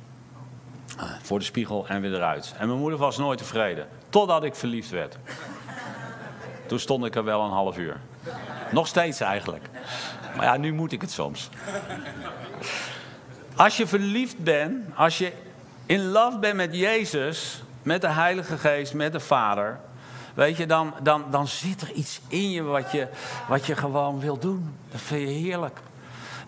[1.23, 2.55] Voor de spiegel en weer eruit.
[2.59, 3.87] En mijn moeder was nooit tevreden.
[4.09, 5.19] Totdat ik verliefd werd.
[6.67, 8.01] Toen stond ik er wel een half uur.
[8.73, 9.71] Nog steeds eigenlijk.
[10.37, 11.49] Maar ja, nu moet ik het soms.
[13.57, 15.33] Als je verliefd bent, als je
[15.87, 19.81] in love bent met Jezus, met de Heilige Geest, met de Vader.
[20.35, 23.09] Weet je, dan, dan, dan zit er iets in je wat, je
[23.49, 24.75] wat je gewoon wil doen.
[24.91, 25.81] Dat vind je heerlijk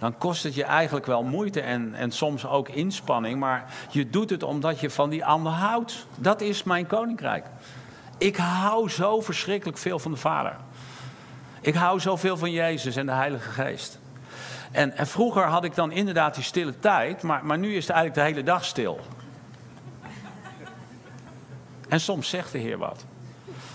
[0.04, 3.38] dan kost het je eigenlijk wel moeite en, en soms ook inspanning.
[3.38, 6.06] Maar je doet het omdat je van die ander houdt.
[6.16, 7.46] Dat is mijn koninkrijk.
[8.18, 10.56] Ik hou zo verschrikkelijk veel van de Vader.
[11.64, 13.98] Ik hou zoveel van Jezus en de Heilige Geest.
[14.72, 17.96] En, en vroeger had ik dan inderdaad die stille tijd, maar, maar nu is het
[17.96, 19.00] eigenlijk de hele dag stil.
[21.88, 23.04] En soms zegt de Heer wat.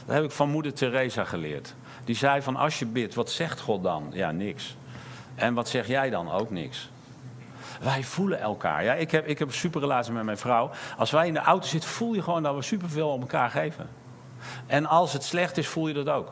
[0.06, 1.75] Dat heb ik van moeder Teresa geleerd.
[2.04, 4.10] Die zei van als je bidt, wat zegt God dan?
[4.12, 4.75] Ja, niks.
[5.36, 6.32] En wat zeg jij dan?
[6.32, 6.89] Ook niks.
[7.82, 8.84] Wij voelen elkaar.
[8.84, 10.71] Ja, ik, heb, ik heb een met mijn vrouw.
[10.97, 13.89] Als wij in de auto zitten, voel je gewoon dat we superveel om elkaar geven.
[14.67, 16.32] En als het slecht is, voel je dat ook.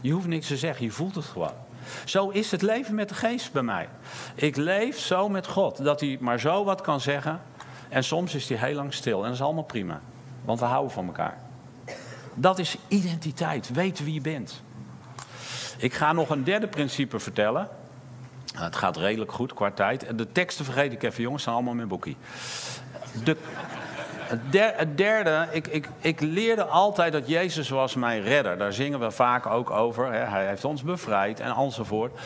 [0.00, 1.54] Je hoeft niks te zeggen, je voelt het gewoon.
[2.04, 3.88] Zo is het leven met de geest bij mij.
[4.34, 7.40] Ik leef zo met God, dat hij maar zo wat kan zeggen.
[7.88, 9.18] En soms is hij heel lang stil.
[9.18, 10.00] En dat is allemaal prima.
[10.44, 11.38] Want we houden van elkaar.
[12.34, 13.72] Dat is identiteit.
[13.72, 14.62] Weet wie je bent.
[15.78, 17.68] Ik ga nog een derde principe vertellen.
[18.54, 20.18] Het gaat redelijk goed qua tijd.
[20.18, 22.16] De teksten vergeet ik even, jongens, zijn allemaal in mijn boekie.
[23.24, 23.36] De,
[24.76, 28.58] het derde, ik, ik, ik, leerde altijd dat Jezus was mijn redder.
[28.58, 30.12] Daar zingen we vaak ook over.
[30.12, 30.18] Hè.
[30.18, 32.20] Hij heeft ons bevrijd en enzovoort.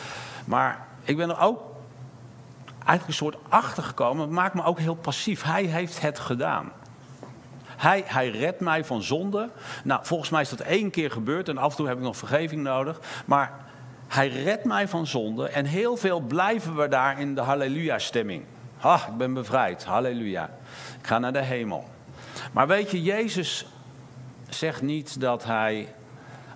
[0.45, 1.61] Maar ik ben er ook
[2.73, 4.21] eigenlijk een soort achter gekomen.
[4.21, 5.43] Het maakt me ook heel passief.
[5.43, 6.71] Hij heeft het gedaan.
[7.65, 9.49] Hij, hij redt mij van zonde.
[9.83, 12.17] Nou, volgens mij is dat één keer gebeurd en af en toe heb ik nog
[12.17, 12.99] vergeving nodig.
[13.25, 13.53] Maar
[14.07, 18.43] hij redt mij van zonde en heel veel blijven we daar in de halleluja-stemming.
[18.81, 20.49] Ah, ik ben bevrijd, halleluja.
[20.99, 21.87] Ik ga naar de hemel.
[22.51, 23.65] Maar weet je, Jezus
[24.49, 25.93] zegt niet dat hij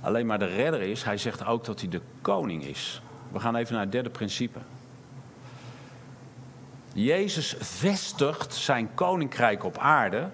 [0.02, 1.04] alleen maar de redder is.
[1.04, 3.02] Hij zegt ook dat hij de koning is.
[3.32, 4.60] We gaan even naar het derde principe.
[6.98, 10.28] Jezus vestigt zijn koninkrijk op aarde.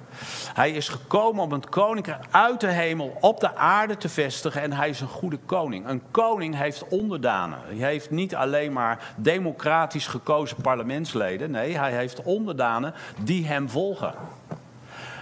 [0.53, 4.73] Hij is gekomen om het koninkrijk uit de hemel op de aarde te vestigen en
[4.73, 5.87] hij is een goede koning.
[5.87, 7.59] Een koning heeft onderdanen.
[7.65, 11.51] Hij heeft niet alleen maar democratisch gekozen parlementsleden.
[11.51, 14.13] Nee, hij heeft onderdanen die hem volgen.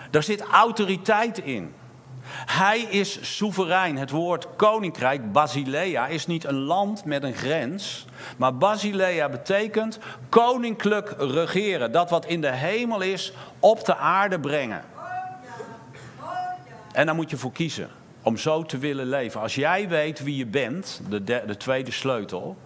[0.10, 1.74] Daar zit autoriteit in.
[2.32, 3.98] Hij is soeverein.
[3.98, 8.06] Het woord koninkrijk, Basilea, is niet een land met een grens.
[8.38, 11.92] Maar Basilea betekent koninklijk regeren.
[11.92, 14.82] Dat wat in de hemel is, op de aarde brengen.
[16.92, 17.90] En daar moet je voor kiezen.
[18.22, 19.42] Om zo te willen leven.
[19.42, 22.58] Als jij weet wie je bent, de, de tweede sleutel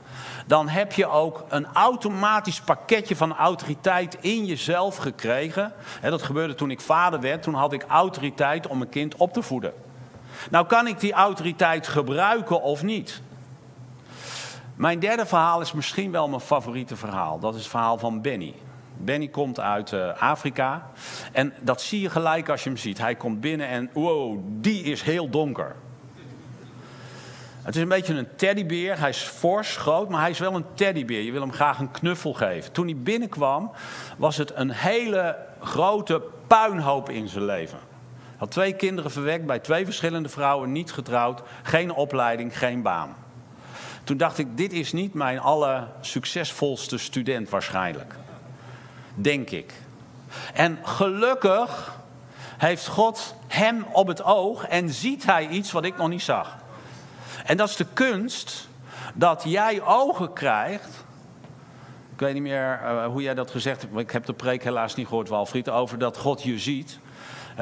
[0.45, 5.73] dan heb je ook een automatisch pakketje van autoriteit in jezelf gekregen.
[6.01, 7.43] dat gebeurde toen ik vader werd.
[7.43, 9.73] Toen had ik autoriteit om een kind op te voeden.
[10.49, 13.21] Nou kan ik die autoriteit gebruiken of niet?
[14.75, 17.39] Mijn derde verhaal is misschien wel mijn favoriete verhaal.
[17.39, 18.53] Dat is het verhaal van Benny.
[18.97, 20.89] Benny komt uit uh, Afrika.
[21.31, 22.97] En dat zie je gelijk als je hem ziet.
[22.97, 25.75] Hij komt binnen en wow, die is heel donker.
[27.63, 28.99] Het is een beetje een teddybeer.
[28.99, 31.21] Hij is fors, groot, maar hij is wel een teddybeer.
[31.21, 32.71] Je wil hem graag een knuffel geven.
[32.71, 33.71] Toen hij binnenkwam,
[34.17, 37.77] was het een hele grote puinhoop in zijn leven.
[37.77, 43.15] Hij had twee kinderen verwekt bij twee verschillende vrouwen, niet getrouwd, geen opleiding, geen baan.
[44.03, 48.15] Toen dacht ik, dit is niet mijn allersuccesvolste student waarschijnlijk.
[49.15, 49.73] Denk ik.
[50.53, 51.99] En gelukkig
[52.57, 56.61] heeft God hem op het oog en ziet hij iets wat ik nog niet zag.
[57.45, 58.67] En dat is de kunst
[59.13, 61.05] dat jij ogen krijgt.
[62.13, 63.97] Ik weet niet meer uh, hoe jij dat gezegd hebt.
[63.97, 66.99] Ik heb de preek helaas niet gehoord, Walfried, over dat God je ziet.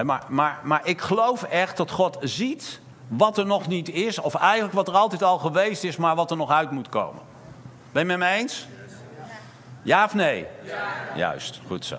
[0.04, 4.36] Maar, maar, maar ik geloof echt dat God ziet wat er nog niet is, of
[4.36, 7.22] eigenlijk wat er altijd al geweest is, maar wat er nog uit moet komen.
[7.92, 8.68] Ben je met me eens?
[9.82, 10.46] Ja of nee?
[10.64, 10.84] Ja.
[11.16, 11.98] Juist, goed zo.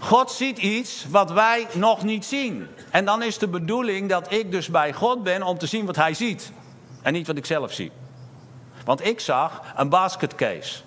[0.00, 2.68] God ziet iets wat wij nog niet zien.
[2.90, 5.96] En dan is de bedoeling dat ik dus bij God ben om te zien wat
[5.96, 6.52] hij ziet.
[7.02, 7.92] En niet wat ik zelf zie.
[8.84, 10.82] Want ik zag een basketcase.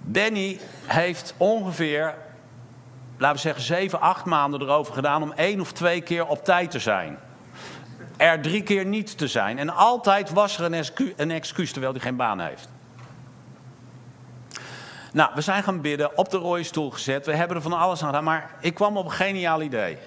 [0.00, 2.14] Benny heeft ongeveer,
[3.16, 6.70] laten we zeggen, zeven, acht maanden erover gedaan om één of twee keer op tijd
[6.70, 7.18] te zijn
[8.18, 9.58] er drie keer niet te zijn.
[9.58, 12.68] En altijd was er een, excuus, een excuus terwijl hij geen baan heeft.
[15.12, 17.26] Nou, we zijn gaan bidden, op de rode stoel gezet.
[17.26, 19.98] We hebben er van alles aan gedaan, maar ik kwam op een geniaal idee.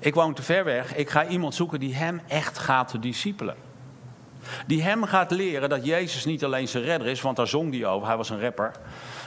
[0.00, 0.94] Ik woon te ver weg.
[0.96, 3.56] Ik ga iemand zoeken die hem echt gaat discipelen.
[4.66, 7.86] Die hem gaat leren dat Jezus niet alleen zijn redder is, want daar zong hij
[7.86, 8.06] over.
[8.06, 8.72] Hij was een rapper.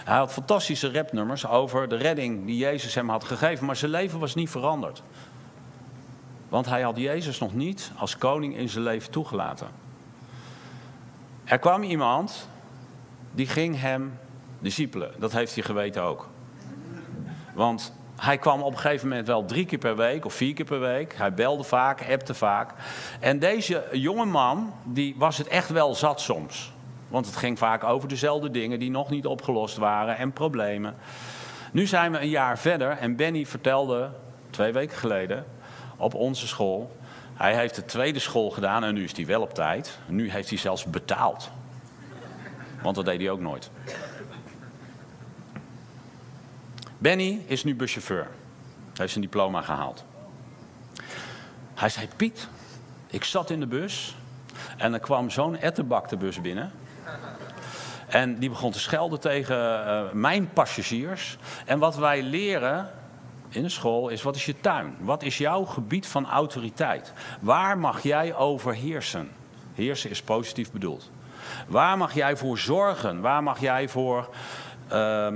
[0.04, 4.20] Hij had fantastische rapnummers over de redding die Jezus hem had gegeven, maar zijn leven
[4.20, 5.04] was niet veranderd.
[6.50, 9.68] Want hij had Jezus nog niet als koning in zijn leven toegelaten.
[11.44, 12.48] Er kwam iemand
[13.32, 14.20] die ging hem
[14.64, 15.12] discipelen.
[15.20, 16.30] Dat heeft hij geweten ook.
[17.54, 20.66] Want hij kwam op een gegeven moment wel drie keer per week of vier keer
[20.66, 21.16] per week.
[21.18, 22.72] Hij belde vaak, appte vaak.
[23.20, 26.74] En deze jonge man, die was het echt wel zat soms.
[27.08, 30.96] Want het ging vaak over dezelfde dingen die nog niet opgelost waren en problemen.
[31.72, 34.10] Nu zijn we een jaar verder en Benny vertelde
[34.50, 35.46] twee weken geleden
[35.98, 36.96] op onze school.
[37.34, 40.00] Hij heeft de tweede school gedaan en nu is hij wel op tijd.
[40.06, 41.52] Nu heeft hij zelfs betaald.
[42.82, 43.70] Want dat deed hij ook nooit.
[47.04, 48.24] Benny is nu buschauffeur.
[48.24, 50.04] Hij heeft zijn diploma gehaald.
[51.74, 52.48] Hij zei, Piet,
[53.08, 54.16] ik zat in de bus
[54.78, 56.72] en er kwam zo'n ettenbak de bus binnen.
[58.08, 61.38] En die begon te schelden tegen uh, mijn passagiers.
[61.66, 62.92] En wat wij leren
[63.50, 64.96] in de school is: wat is je tuin?
[65.00, 67.14] Wat is jouw gebied van autoriteit?
[67.40, 69.32] Waar mag jij over heersen?
[69.74, 71.12] Heersen is positief bedoeld.
[71.68, 73.22] Waar mag jij voor zorgen?
[73.22, 74.30] Waar mag jij voor
[74.92, 75.28] uh,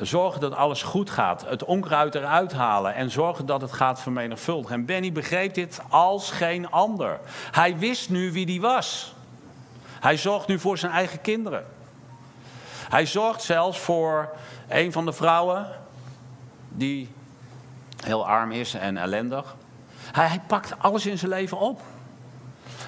[0.00, 1.44] zorgen dat alles goed gaat?
[1.48, 4.74] Het onkruid eruit halen en zorgen dat het gaat vermenigvuldigen.
[4.74, 7.20] En Benny begreep dit als geen ander.
[7.50, 9.14] Hij wist nu wie die was.
[10.00, 11.64] Hij zorgt nu voor zijn eigen kinderen.
[12.88, 14.28] Hij zorgt zelfs voor
[14.68, 15.66] een van de vrouwen
[16.68, 17.08] die
[18.04, 19.56] heel arm is en ellendig.
[20.12, 21.80] Hij, hij pakt alles in zijn leven op.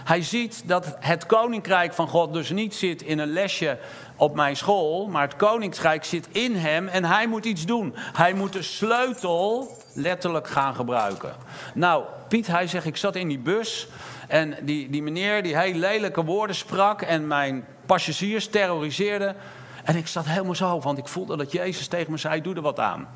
[0.05, 3.79] Hij ziet dat het koninkrijk van God dus niet zit in een lesje
[4.19, 7.95] op mijn school, maar het koninkrijk zit in hem en hij moet iets doen.
[7.97, 11.33] Hij moet de sleutel letterlijk gaan gebruiken.
[11.75, 13.89] Nou, Piet, hij zegt, ik zat in die bus
[14.29, 19.35] en die, die meneer die heel lelijke woorden sprak en mijn passagiers terroriseerde.
[19.85, 22.63] En ik zat helemaal zo, want ik voelde dat Jezus tegen me zei, doe er
[22.63, 23.09] wat aan.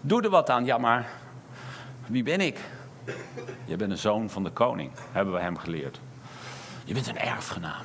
[0.00, 0.64] Doe er wat aan.
[0.64, 1.08] Ja, maar
[2.06, 2.58] wie ben ik?
[3.64, 6.00] Je bent een zoon van de koning, hebben we hem geleerd.
[6.84, 7.84] Je bent een erfgenaam.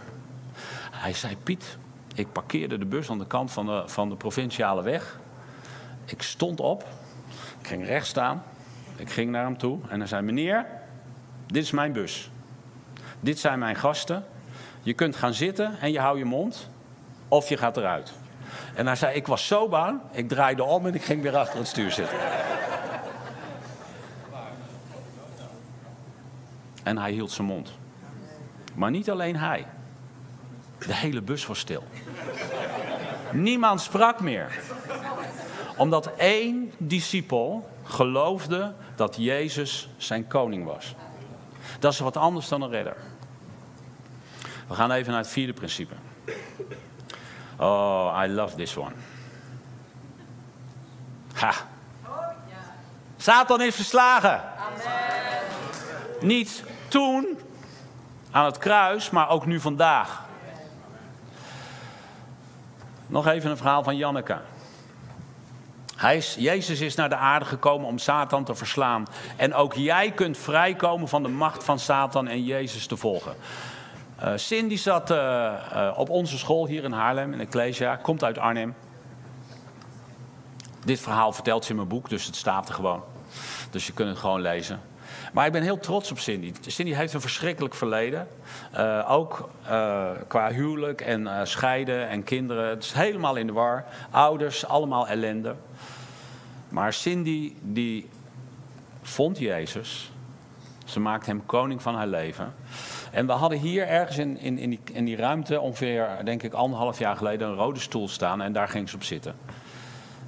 [0.99, 1.77] Hij zei, Piet,
[2.15, 5.19] ik parkeerde de bus aan de kant van de, van de provinciale weg.
[6.05, 6.85] Ik stond op,
[7.61, 8.43] ik ging rechts staan,
[8.95, 10.65] ik ging naar hem toe en hij zei, meneer,
[11.47, 12.29] dit is mijn bus.
[13.19, 14.25] Dit zijn mijn gasten.
[14.81, 16.69] Je kunt gaan zitten en je houdt je mond
[17.27, 18.13] of je gaat eruit.
[18.75, 21.57] En hij zei, ik was zo bang, ik draaide om en ik ging weer achter
[21.57, 22.17] het stuur zitten.
[26.83, 27.71] En hij hield zijn mond.
[28.75, 29.65] Maar niet alleen hij.
[30.87, 31.83] De hele bus was stil.
[33.31, 34.59] Niemand sprak meer.
[35.77, 40.95] Omdat één discipel geloofde dat Jezus zijn koning was.
[41.79, 42.97] Dat is wat anders dan een redder.
[44.67, 45.93] We gaan even naar het vierde principe.
[47.57, 48.93] Oh, I love this one.
[51.33, 51.53] Ha.
[53.17, 54.41] Satan is verslagen.
[56.21, 57.37] Niet toen
[58.31, 60.27] aan het kruis, maar ook nu vandaag.
[63.09, 64.37] Nog even een verhaal van Janneke.
[65.95, 69.05] Hij is, Jezus is naar de aarde gekomen om Satan te verslaan.
[69.35, 73.35] En ook jij kunt vrijkomen van de macht van Satan en Jezus te volgen.
[74.23, 78.37] Uh, Cindy zat uh, uh, op onze school hier in Haarlem, in Ecclesia, komt uit
[78.37, 78.75] Arnhem.
[80.85, 83.03] Dit verhaal vertelt ze in mijn boek, dus het staat er gewoon.
[83.71, 84.81] Dus je kunt het gewoon lezen.
[85.33, 86.53] Maar ik ben heel trots op Cindy.
[86.67, 88.27] Cindy heeft een verschrikkelijk verleden.
[88.77, 92.69] Uh, ook uh, qua huwelijk en uh, scheiden en kinderen.
[92.69, 93.85] Het is helemaal in de war.
[94.09, 95.55] Ouders, allemaal ellende.
[96.69, 98.09] Maar Cindy, die
[99.01, 100.11] vond Jezus.
[100.85, 102.53] Ze maakte hem koning van haar leven.
[103.11, 106.53] En we hadden hier ergens in, in, in, die, in die ruimte, ongeveer, denk ik,
[106.53, 108.41] anderhalf jaar geleden, een rode stoel staan.
[108.41, 109.35] En daar ging ze op zitten.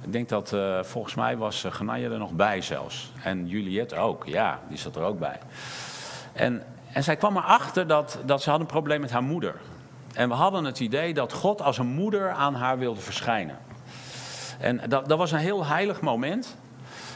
[0.04, 3.12] Ik denk dat uh, volgens mij was uh, Genaya er nog bij zelfs.
[3.22, 5.38] En Juliette ook, ja, die zat er ook bij.
[6.32, 6.62] En,
[6.92, 9.54] en zij kwam erachter dat, dat ze had een probleem met haar moeder.
[10.14, 13.58] En we hadden het idee dat God als een moeder aan haar wilde verschijnen.
[14.58, 16.56] En dat, dat was een heel heilig moment.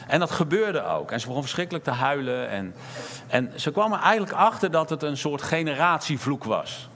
[0.07, 1.11] En dat gebeurde ook.
[1.11, 2.49] En ze begon verschrikkelijk te huilen.
[2.49, 2.75] En,
[3.27, 6.89] en ze kwam er eigenlijk achter dat het een soort generatievloek was.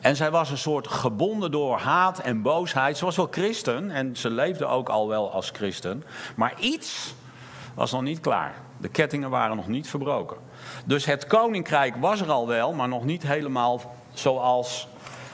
[0.00, 2.96] En zij was een soort gebonden door haat en boosheid.
[2.96, 6.04] Ze was wel christen en ze leefde ook al wel als christen.
[6.36, 7.14] Maar iets
[7.74, 8.54] was nog niet klaar.
[8.78, 10.36] De kettingen waren nog niet verbroken.
[10.84, 14.88] Dus het koninkrijk was er al wel, maar nog niet helemaal zoals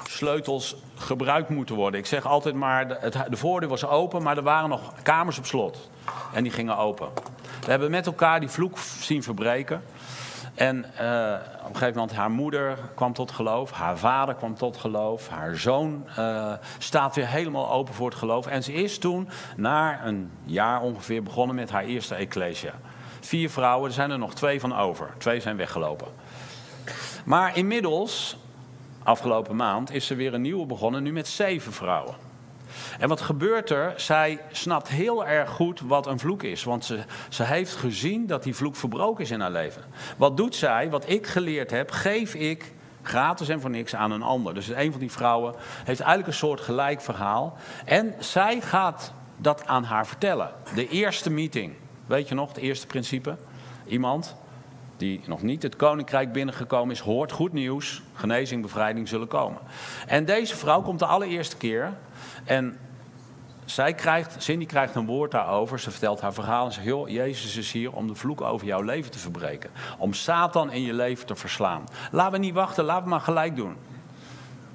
[0.09, 2.01] sleutels gebruikt moeten worden.
[2.01, 5.47] Ik zeg altijd maar, de, de voordeur was open, maar er waren nog kamers op
[5.47, 5.89] slot.
[6.33, 7.09] En die gingen open.
[7.61, 9.83] We hebben met elkaar die vloek zien verbreken.
[10.57, 14.77] En uh, op een gegeven moment haar moeder kwam tot geloof, haar vader kwam tot
[14.77, 18.47] geloof, haar zoon uh, staat weer helemaal open voor het geloof.
[18.47, 22.73] En ze is toen, na een jaar ongeveer, begonnen met haar eerste ecclesia.
[23.21, 25.11] Vier vrouwen, er zijn er nog twee van over.
[25.19, 26.09] Twee zijn weggelopen.
[27.25, 28.37] Maar inmiddels,
[29.03, 32.26] afgelopen maand, is er weer een nieuwe begonnen, nu met zeven vrouwen.
[32.99, 33.93] En wat gebeurt er?
[33.97, 36.65] Zij snapt heel erg goed wat een vloek is.
[36.65, 39.83] Want ze, ze heeft gezien dat die vloek verbroken is in haar leven.
[40.17, 40.91] Wat doet zij?
[40.91, 44.55] Wat ik geleerd heb, geef ik gratis en voor niks aan een ander.
[44.55, 47.57] Dus een van die vrouwen heeft eigenlijk een soort gelijk verhaal.
[47.85, 50.51] En zij gaat dat aan haar vertellen.
[50.75, 51.75] De eerste meeting.
[52.07, 53.37] Weet je nog, het eerste principe?
[53.87, 54.37] Iemand
[54.97, 58.03] die nog niet het koninkrijk binnengekomen is, hoort goed nieuws.
[58.15, 59.61] Genezing, bevrijding zullen komen.
[60.07, 61.93] En deze vrouw komt de allereerste keer.
[62.47, 62.79] En
[63.65, 65.81] zij krijgt, Cindy krijgt een woord daarover.
[65.81, 68.81] Ze vertelt haar verhaal en zegt: Joh, Jezus is hier om de vloek over jouw
[68.81, 69.71] leven te verbreken.
[69.99, 71.85] Om Satan in je leven te verslaan.
[72.11, 73.77] Laten we niet wachten, laten we maar gelijk doen.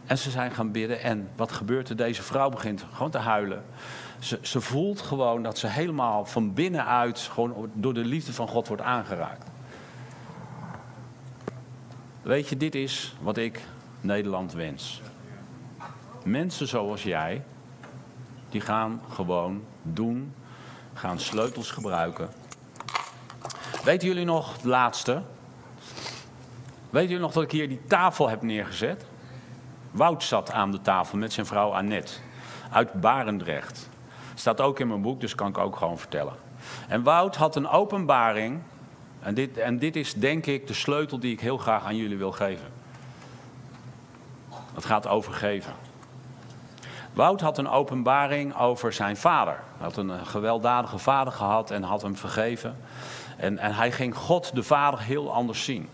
[0.05, 1.01] En ze zijn gaan bidden.
[1.01, 1.95] En wat gebeurt er?
[1.95, 3.63] Deze vrouw begint gewoon te huilen.
[4.19, 8.67] Ze, ze voelt gewoon dat ze helemaal van binnenuit gewoon door de liefde van God
[8.67, 9.49] wordt aangeraakt.
[12.21, 13.61] Weet je, dit is wat ik
[14.01, 15.01] Nederland wens.
[16.23, 17.43] Mensen zoals jij,
[18.51, 20.33] die gaan gewoon doen,
[20.93, 22.29] gaan sleutels gebruiken.
[23.83, 25.21] Weten jullie nog het laatste?
[26.89, 29.05] Weten jullie nog dat ik hier die tafel heb neergezet?
[29.91, 32.13] Wout zat aan de tafel met zijn vrouw Annette
[32.71, 33.89] uit Barendrecht.
[34.33, 36.33] Staat ook in mijn boek, dus kan ik ook gewoon vertellen.
[36.87, 38.59] En Wout had een openbaring.
[39.19, 42.17] En dit, en dit is denk ik de sleutel die ik heel graag aan jullie
[42.17, 42.67] wil geven.
[44.73, 45.73] Het gaat over geven.
[47.13, 49.53] Wout had een openbaring over zijn vader.
[49.53, 52.77] Hij had een gewelddadige vader gehad en had hem vergeven.
[53.37, 55.89] En, en hij ging God, de vader, heel anders zien.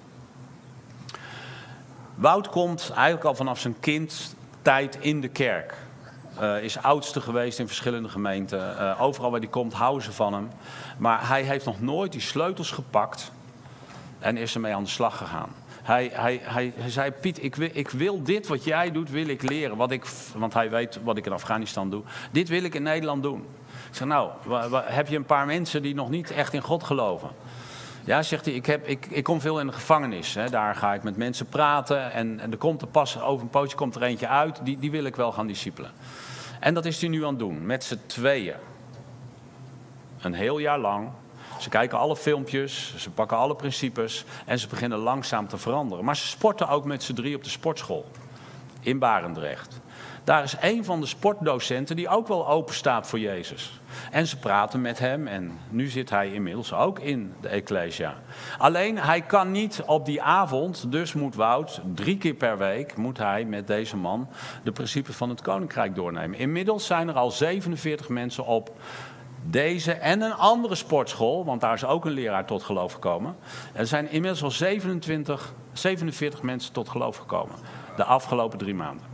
[2.15, 5.73] Wout komt eigenlijk al vanaf zijn kindtijd in de kerk.
[6.41, 8.75] Uh, is oudste geweest in verschillende gemeenten.
[8.79, 10.49] Uh, overal waar hij komt houden ze van hem.
[10.97, 13.31] Maar hij heeft nog nooit die sleutels gepakt
[14.19, 15.49] en is ermee aan de slag gegaan.
[15.87, 19.49] Hij, hij, hij, zei, Piet, ik wil, ik wil dit wat jij doet, wil ik
[19.49, 19.77] leren.
[19.77, 22.03] Wat ik, want hij weet wat ik in Afghanistan doe.
[22.31, 23.45] Dit wil ik in Nederland doen.
[23.89, 24.31] Ik zeg, nou,
[24.83, 27.29] heb je een paar mensen die nog niet echt in God geloven?
[28.05, 30.33] Ja, zegt hij, ik, heb, ik, ik kom veel in de gevangenis.
[30.33, 30.49] Hè.
[30.49, 32.11] Daar ga ik met mensen praten.
[32.11, 34.59] En, en er komt er pas over een pootje komt er eentje uit.
[34.63, 35.91] Die, die wil ik wel gaan discipelen.
[36.59, 38.55] En dat is hij nu aan het doen, met z'n tweeën.
[40.21, 41.09] Een heel jaar lang
[41.59, 46.05] ze kijken alle filmpjes, ze pakken alle principes en ze beginnen langzaam te veranderen.
[46.05, 48.05] Maar ze sporten ook met z'n drie op de sportschool
[48.79, 49.79] in Barendrecht.
[50.27, 53.79] Daar is een van de sportdocenten die ook wel open staat voor Jezus.
[54.11, 58.15] En ze praten met hem en nu zit hij inmiddels ook in de Ecclesia.
[58.57, 63.17] Alleen hij kan niet op die avond, dus moet Wout drie keer per week, moet
[63.17, 64.27] hij met deze man
[64.63, 66.39] de principes van het koninkrijk doornemen.
[66.39, 68.71] Inmiddels zijn er al 47 mensen op
[69.49, 73.35] deze en een andere sportschool, want daar is ook een leraar tot geloof gekomen.
[73.73, 77.55] Er zijn inmiddels al 27, 47 mensen tot geloof gekomen.
[77.95, 79.05] De afgelopen drie maanden.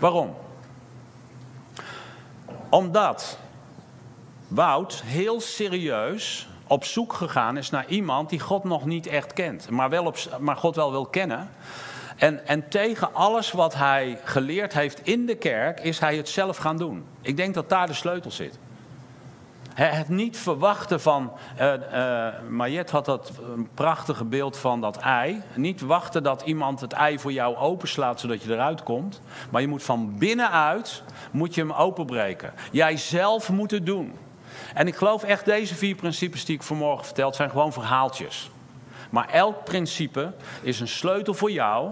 [0.00, 0.34] Waarom?
[2.68, 3.38] Omdat
[4.48, 9.70] Wout heel serieus op zoek gegaan is naar iemand die God nog niet echt kent,
[9.70, 11.48] maar, wel op, maar God wel wil kennen.
[12.16, 16.56] En, en tegen alles wat hij geleerd heeft in de kerk, is hij het zelf
[16.56, 17.04] gaan doen.
[17.20, 18.58] Ik denk dat daar de sleutel zit.
[19.74, 21.32] Het niet verwachten van.
[21.60, 25.42] Uh, had dat een prachtige beeld van dat ei.
[25.54, 29.20] Niet wachten dat iemand het ei voor jou openslaat zodat je eruit komt.
[29.50, 32.52] Maar je moet van binnenuit moet je hem openbreken.
[32.70, 34.12] Jij zelf moet het doen.
[34.74, 38.50] En ik geloof echt, deze vier principes die ik vanmorgen verteld, zijn gewoon verhaaltjes.
[39.10, 41.90] Maar elk principe is een sleutel voor jou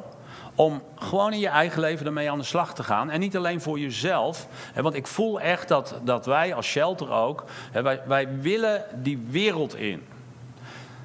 [0.55, 3.11] om gewoon in je eigen leven ermee aan de slag te gaan.
[3.11, 4.46] En niet alleen voor jezelf.
[4.74, 9.76] Want ik voel echt dat, dat wij als shelter ook, wij, wij willen die wereld
[9.76, 10.07] in.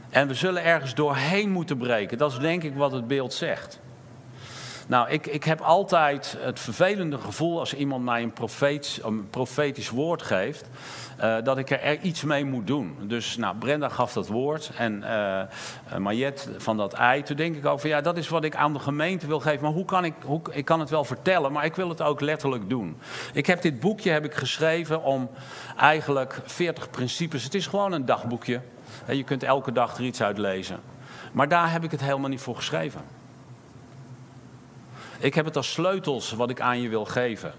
[0.10, 2.18] En we zullen ergens doorheen moeten breken.
[2.18, 3.80] Dat is denk ik wat het beeld zegt.
[4.88, 8.34] Nou, ik, ik heb altijd het vervelende gevoel als iemand mij een,
[9.04, 10.70] een profetisch woord geeft.
[11.24, 12.98] Uh, dat ik er iets mee moet doen.
[13.02, 17.24] Dus nou, Brenda gaf dat woord en uh, van dat ei.
[17.24, 19.62] Toen denk ik over, ja, dat is wat ik aan de gemeente wil geven.
[19.62, 22.22] Maar hoe kan ik, hoe, ik kan het wel vertellen, maar ik wil het ook
[22.22, 22.98] letterlijk doen.
[23.34, 25.30] Ik heb dit boekje heb ik geschreven om
[25.78, 27.44] eigenlijk 40 principes.
[27.44, 28.62] Het is gewoon een dagboekje.
[29.08, 30.80] Je kunt elke dag er iets uit lezen.
[31.32, 33.17] Maar daar heb ik het helemaal niet voor geschreven.
[35.20, 37.54] Ik heb het als sleutels wat ik aan je wil geven.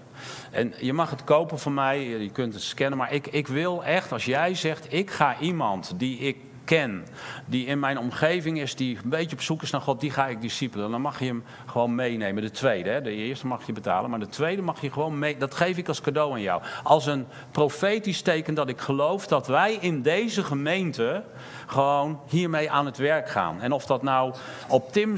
[0.51, 2.97] En je mag het kopen van mij, je kunt het scannen.
[2.97, 6.37] Maar ik, ik wil echt, als jij zegt, ik ga iemand die ik
[6.69, 7.05] ken,
[7.45, 10.27] die in mijn omgeving is, die een beetje op zoek is naar God, die ga
[10.27, 10.91] ik discipelen.
[10.91, 12.43] Dan mag je hem gewoon meenemen.
[12.43, 13.01] De tweede, hè?
[13.01, 15.37] de eerste mag je betalen, maar de tweede mag je gewoon mee.
[15.37, 16.61] Dat geef ik als cadeau aan jou.
[16.83, 21.23] Als een profetisch teken dat ik geloof dat wij in deze gemeente
[21.65, 23.61] gewoon hiermee aan het werk gaan.
[23.61, 24.33] En of dat nou
[24.67, 25.17] op Tim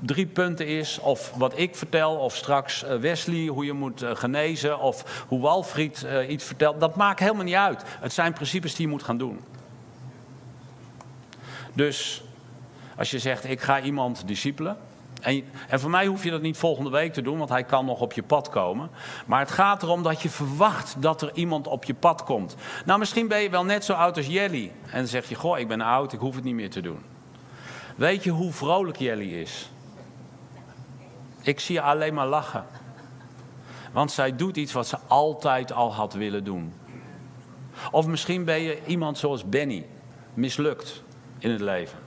[0.00, 4.10] drie punten is, of wat ik vertel, of straks eh, Wesley hoe je moet eh,
[4.14, 7.82] genezen, of hoe Walfried eh, iets vertelt, dat maakt helemaal niet uit.
[7.86, 9.40] Het zijn principes die je moet gaan doen.
[11.72, 12.22] Dus
[12.96, 14.76] als je zegt, ik ga iemand discipelen.
[15.20, 17.84] En, en voor mij hoef je dat niet volgende week te doen, want hij kan
[17.84, 18.90] nog op je pad komen.
[19.26, 22.56] Maar het gaat erom dat je verwacht dat er iemand op je pad komt.
[22.84, 24.72] Nou, misschien ben je wel net zo oud als Jelly.
[24.90, 26.98] En dan zeg je, goh, ik ben oud, ik hoef het niet meer te doen.
[27.96, 29.70] Weet je hoe vrolijk Jelly is?
[31.42, 32.64] Ik zie haar alleen maar lachen.
[33.92, 36.72] Want zij doet iets wat ze altijd al had willen doen.
[37.90, 39.86] Of misschien ben je iemand zoals Benny,
[40.34, 41.02] mislukt
[41.38, 41.98] in het leven.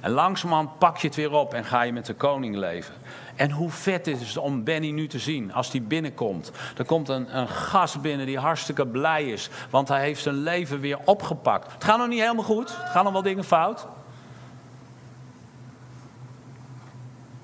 [0.00, 2.94] En langzamerhand pak je het weer op en ga je met de koning leven.
[3.36, 6.52] En hoe vet is het om Benny nu te zien als hij binnenkomt.
[6.76, 10.80] Er komt een, een gast binnen die hartstikke blij is, want hij heeft zijn leven
[10.80, 11.72] weer opgepakt.
[11.72, 13.86] Het gaat nog niet helemaal goed, het gaan nog wel dingen fout.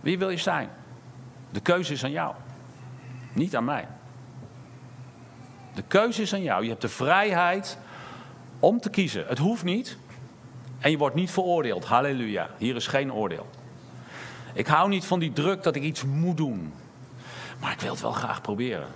[0.01, 0.71] Wie wil je zijn?
[1.51, 2.35] De keuze is aan jou.
[3.33, 3.89] Niet aan mij.
[5.75, 6.63] De keuze is aan jou.
[6.63, 7.79] Je hebt de vrijheid
[8.59, 9.27] om te kiezen.
[9.27, 9.97] Het hoeft niet.
[10.79, 11.85] En je wordt niet veroordeeld.
[11.85, 12.49] Halleluja.
[12.59, 13.47] Hier is geen oordeel.
[14.53, 16.73] Ik hou niet van die druk dat ik iets moet doen.
[17.61, 18.89] Maar ik wil het wel graag proberen.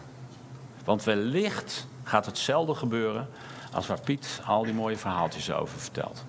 [0.85, 3.29] Want wellicht gaat hetzelfde gebeuren
[3.73, 6.25] als waar Piet al die mooie verhaaltjes over vertelt.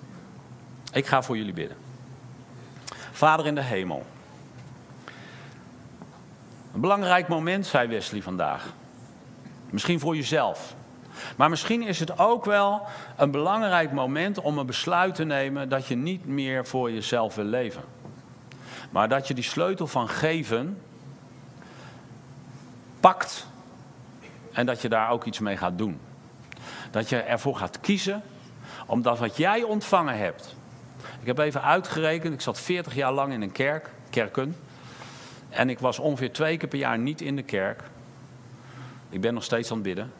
[0.92, 1.76] Ik ga voor jullie bidden.
[3.12, 4.06] Vader in de hemel.
[6.76, 8.72] Een belangrijk moment, zei Wesley vandaag.
[9.70, 10.74] Misschien voor jezelf.
[11.36, 12.82] Maar misschien is het ook wel
[13.16, 17.44] een belangrijk moment om een besluit te nemen dat je niet meer voor jezelf wil
[17.44, 17.82] leven.
[18.90, 20.80] Maar dat je die sleutel van geven
[23.00, 23.46] pakt
[24.52, 26.00] en dat je daar ook iets mee gaat doen.
[26.90, 28.22] Dat je ervoor gaat kiezen,
[28.86, 30.56] omdat wat jij ontvangen hebt.
[31.20, 34.56] Ik heb even uitgerekend, ik zat 40 jaar lang in een kerk, kerken.
[35.56, 37.82] En ik was ongeveer twee keer per jaar niet in de kerk.
[39.08, 40.12] Ik ben nog steeds aan het bidden.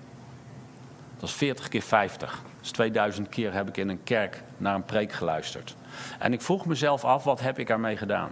[1.18, 2.42] Dat is 40 keer 50.
[2.60, 5.76] Dus 2000 keer heb ik in een kerk naar een preek geluisterd.
[6.18, 8.30] En ik vroeg mezelf af, wat heb ik ermee gedaan?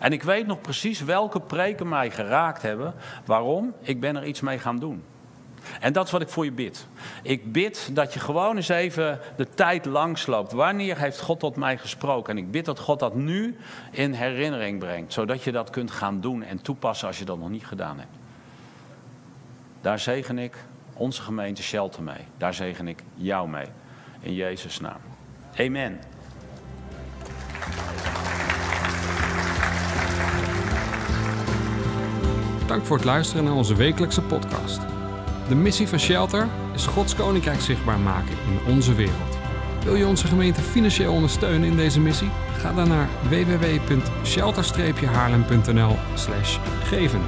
[0.00, 2.94] En ik weet nog precies welke preken mij geraakt hebben.
[3.24, 3.74] Waarom?
[3.80, 5.02] Ik ben er iets mee gaan doen.
[5.80, 6.86] En dat is wat ik voor je bid.
[7.22, 10.52] Ik bid dat je gewoon eens even de tijd langsloopt.
[10.52, 12.36] Wanneer heeft God tot mij gesproken?
[12.36, 13.56] En ik bid dat God dat nu
[13.90, 15.12] in herinnering brengt.
[15.12, 18.16] Zodat je dat kunt gaan doen en toepassen als je dat nog niet gedaan hebt.
[19.80, 20.56] Daar zegen ik
[20.92, 22.24] onze gemeente Shelter mee.
[22.36, 23.66] Daar zegen ik jou mee.
[24.20, 25.00] In Jezus' naam.
[25.58, 26.00] Amen.
[32.66, 34.95] Dank voor het luisteren naar onze wekelijkse podcast.
[35.48, 39.38] De missie van Shelter is Gods Koninkrijk zichtbaar maken in onze wereld.
[39.84, 42.30] Wil je onze gemeente financieel ondersteunen in deze missie?
[42.58, 45.96] Ga dan naar www.shelter-haarlem.nl
[46.82, 47.20] geven.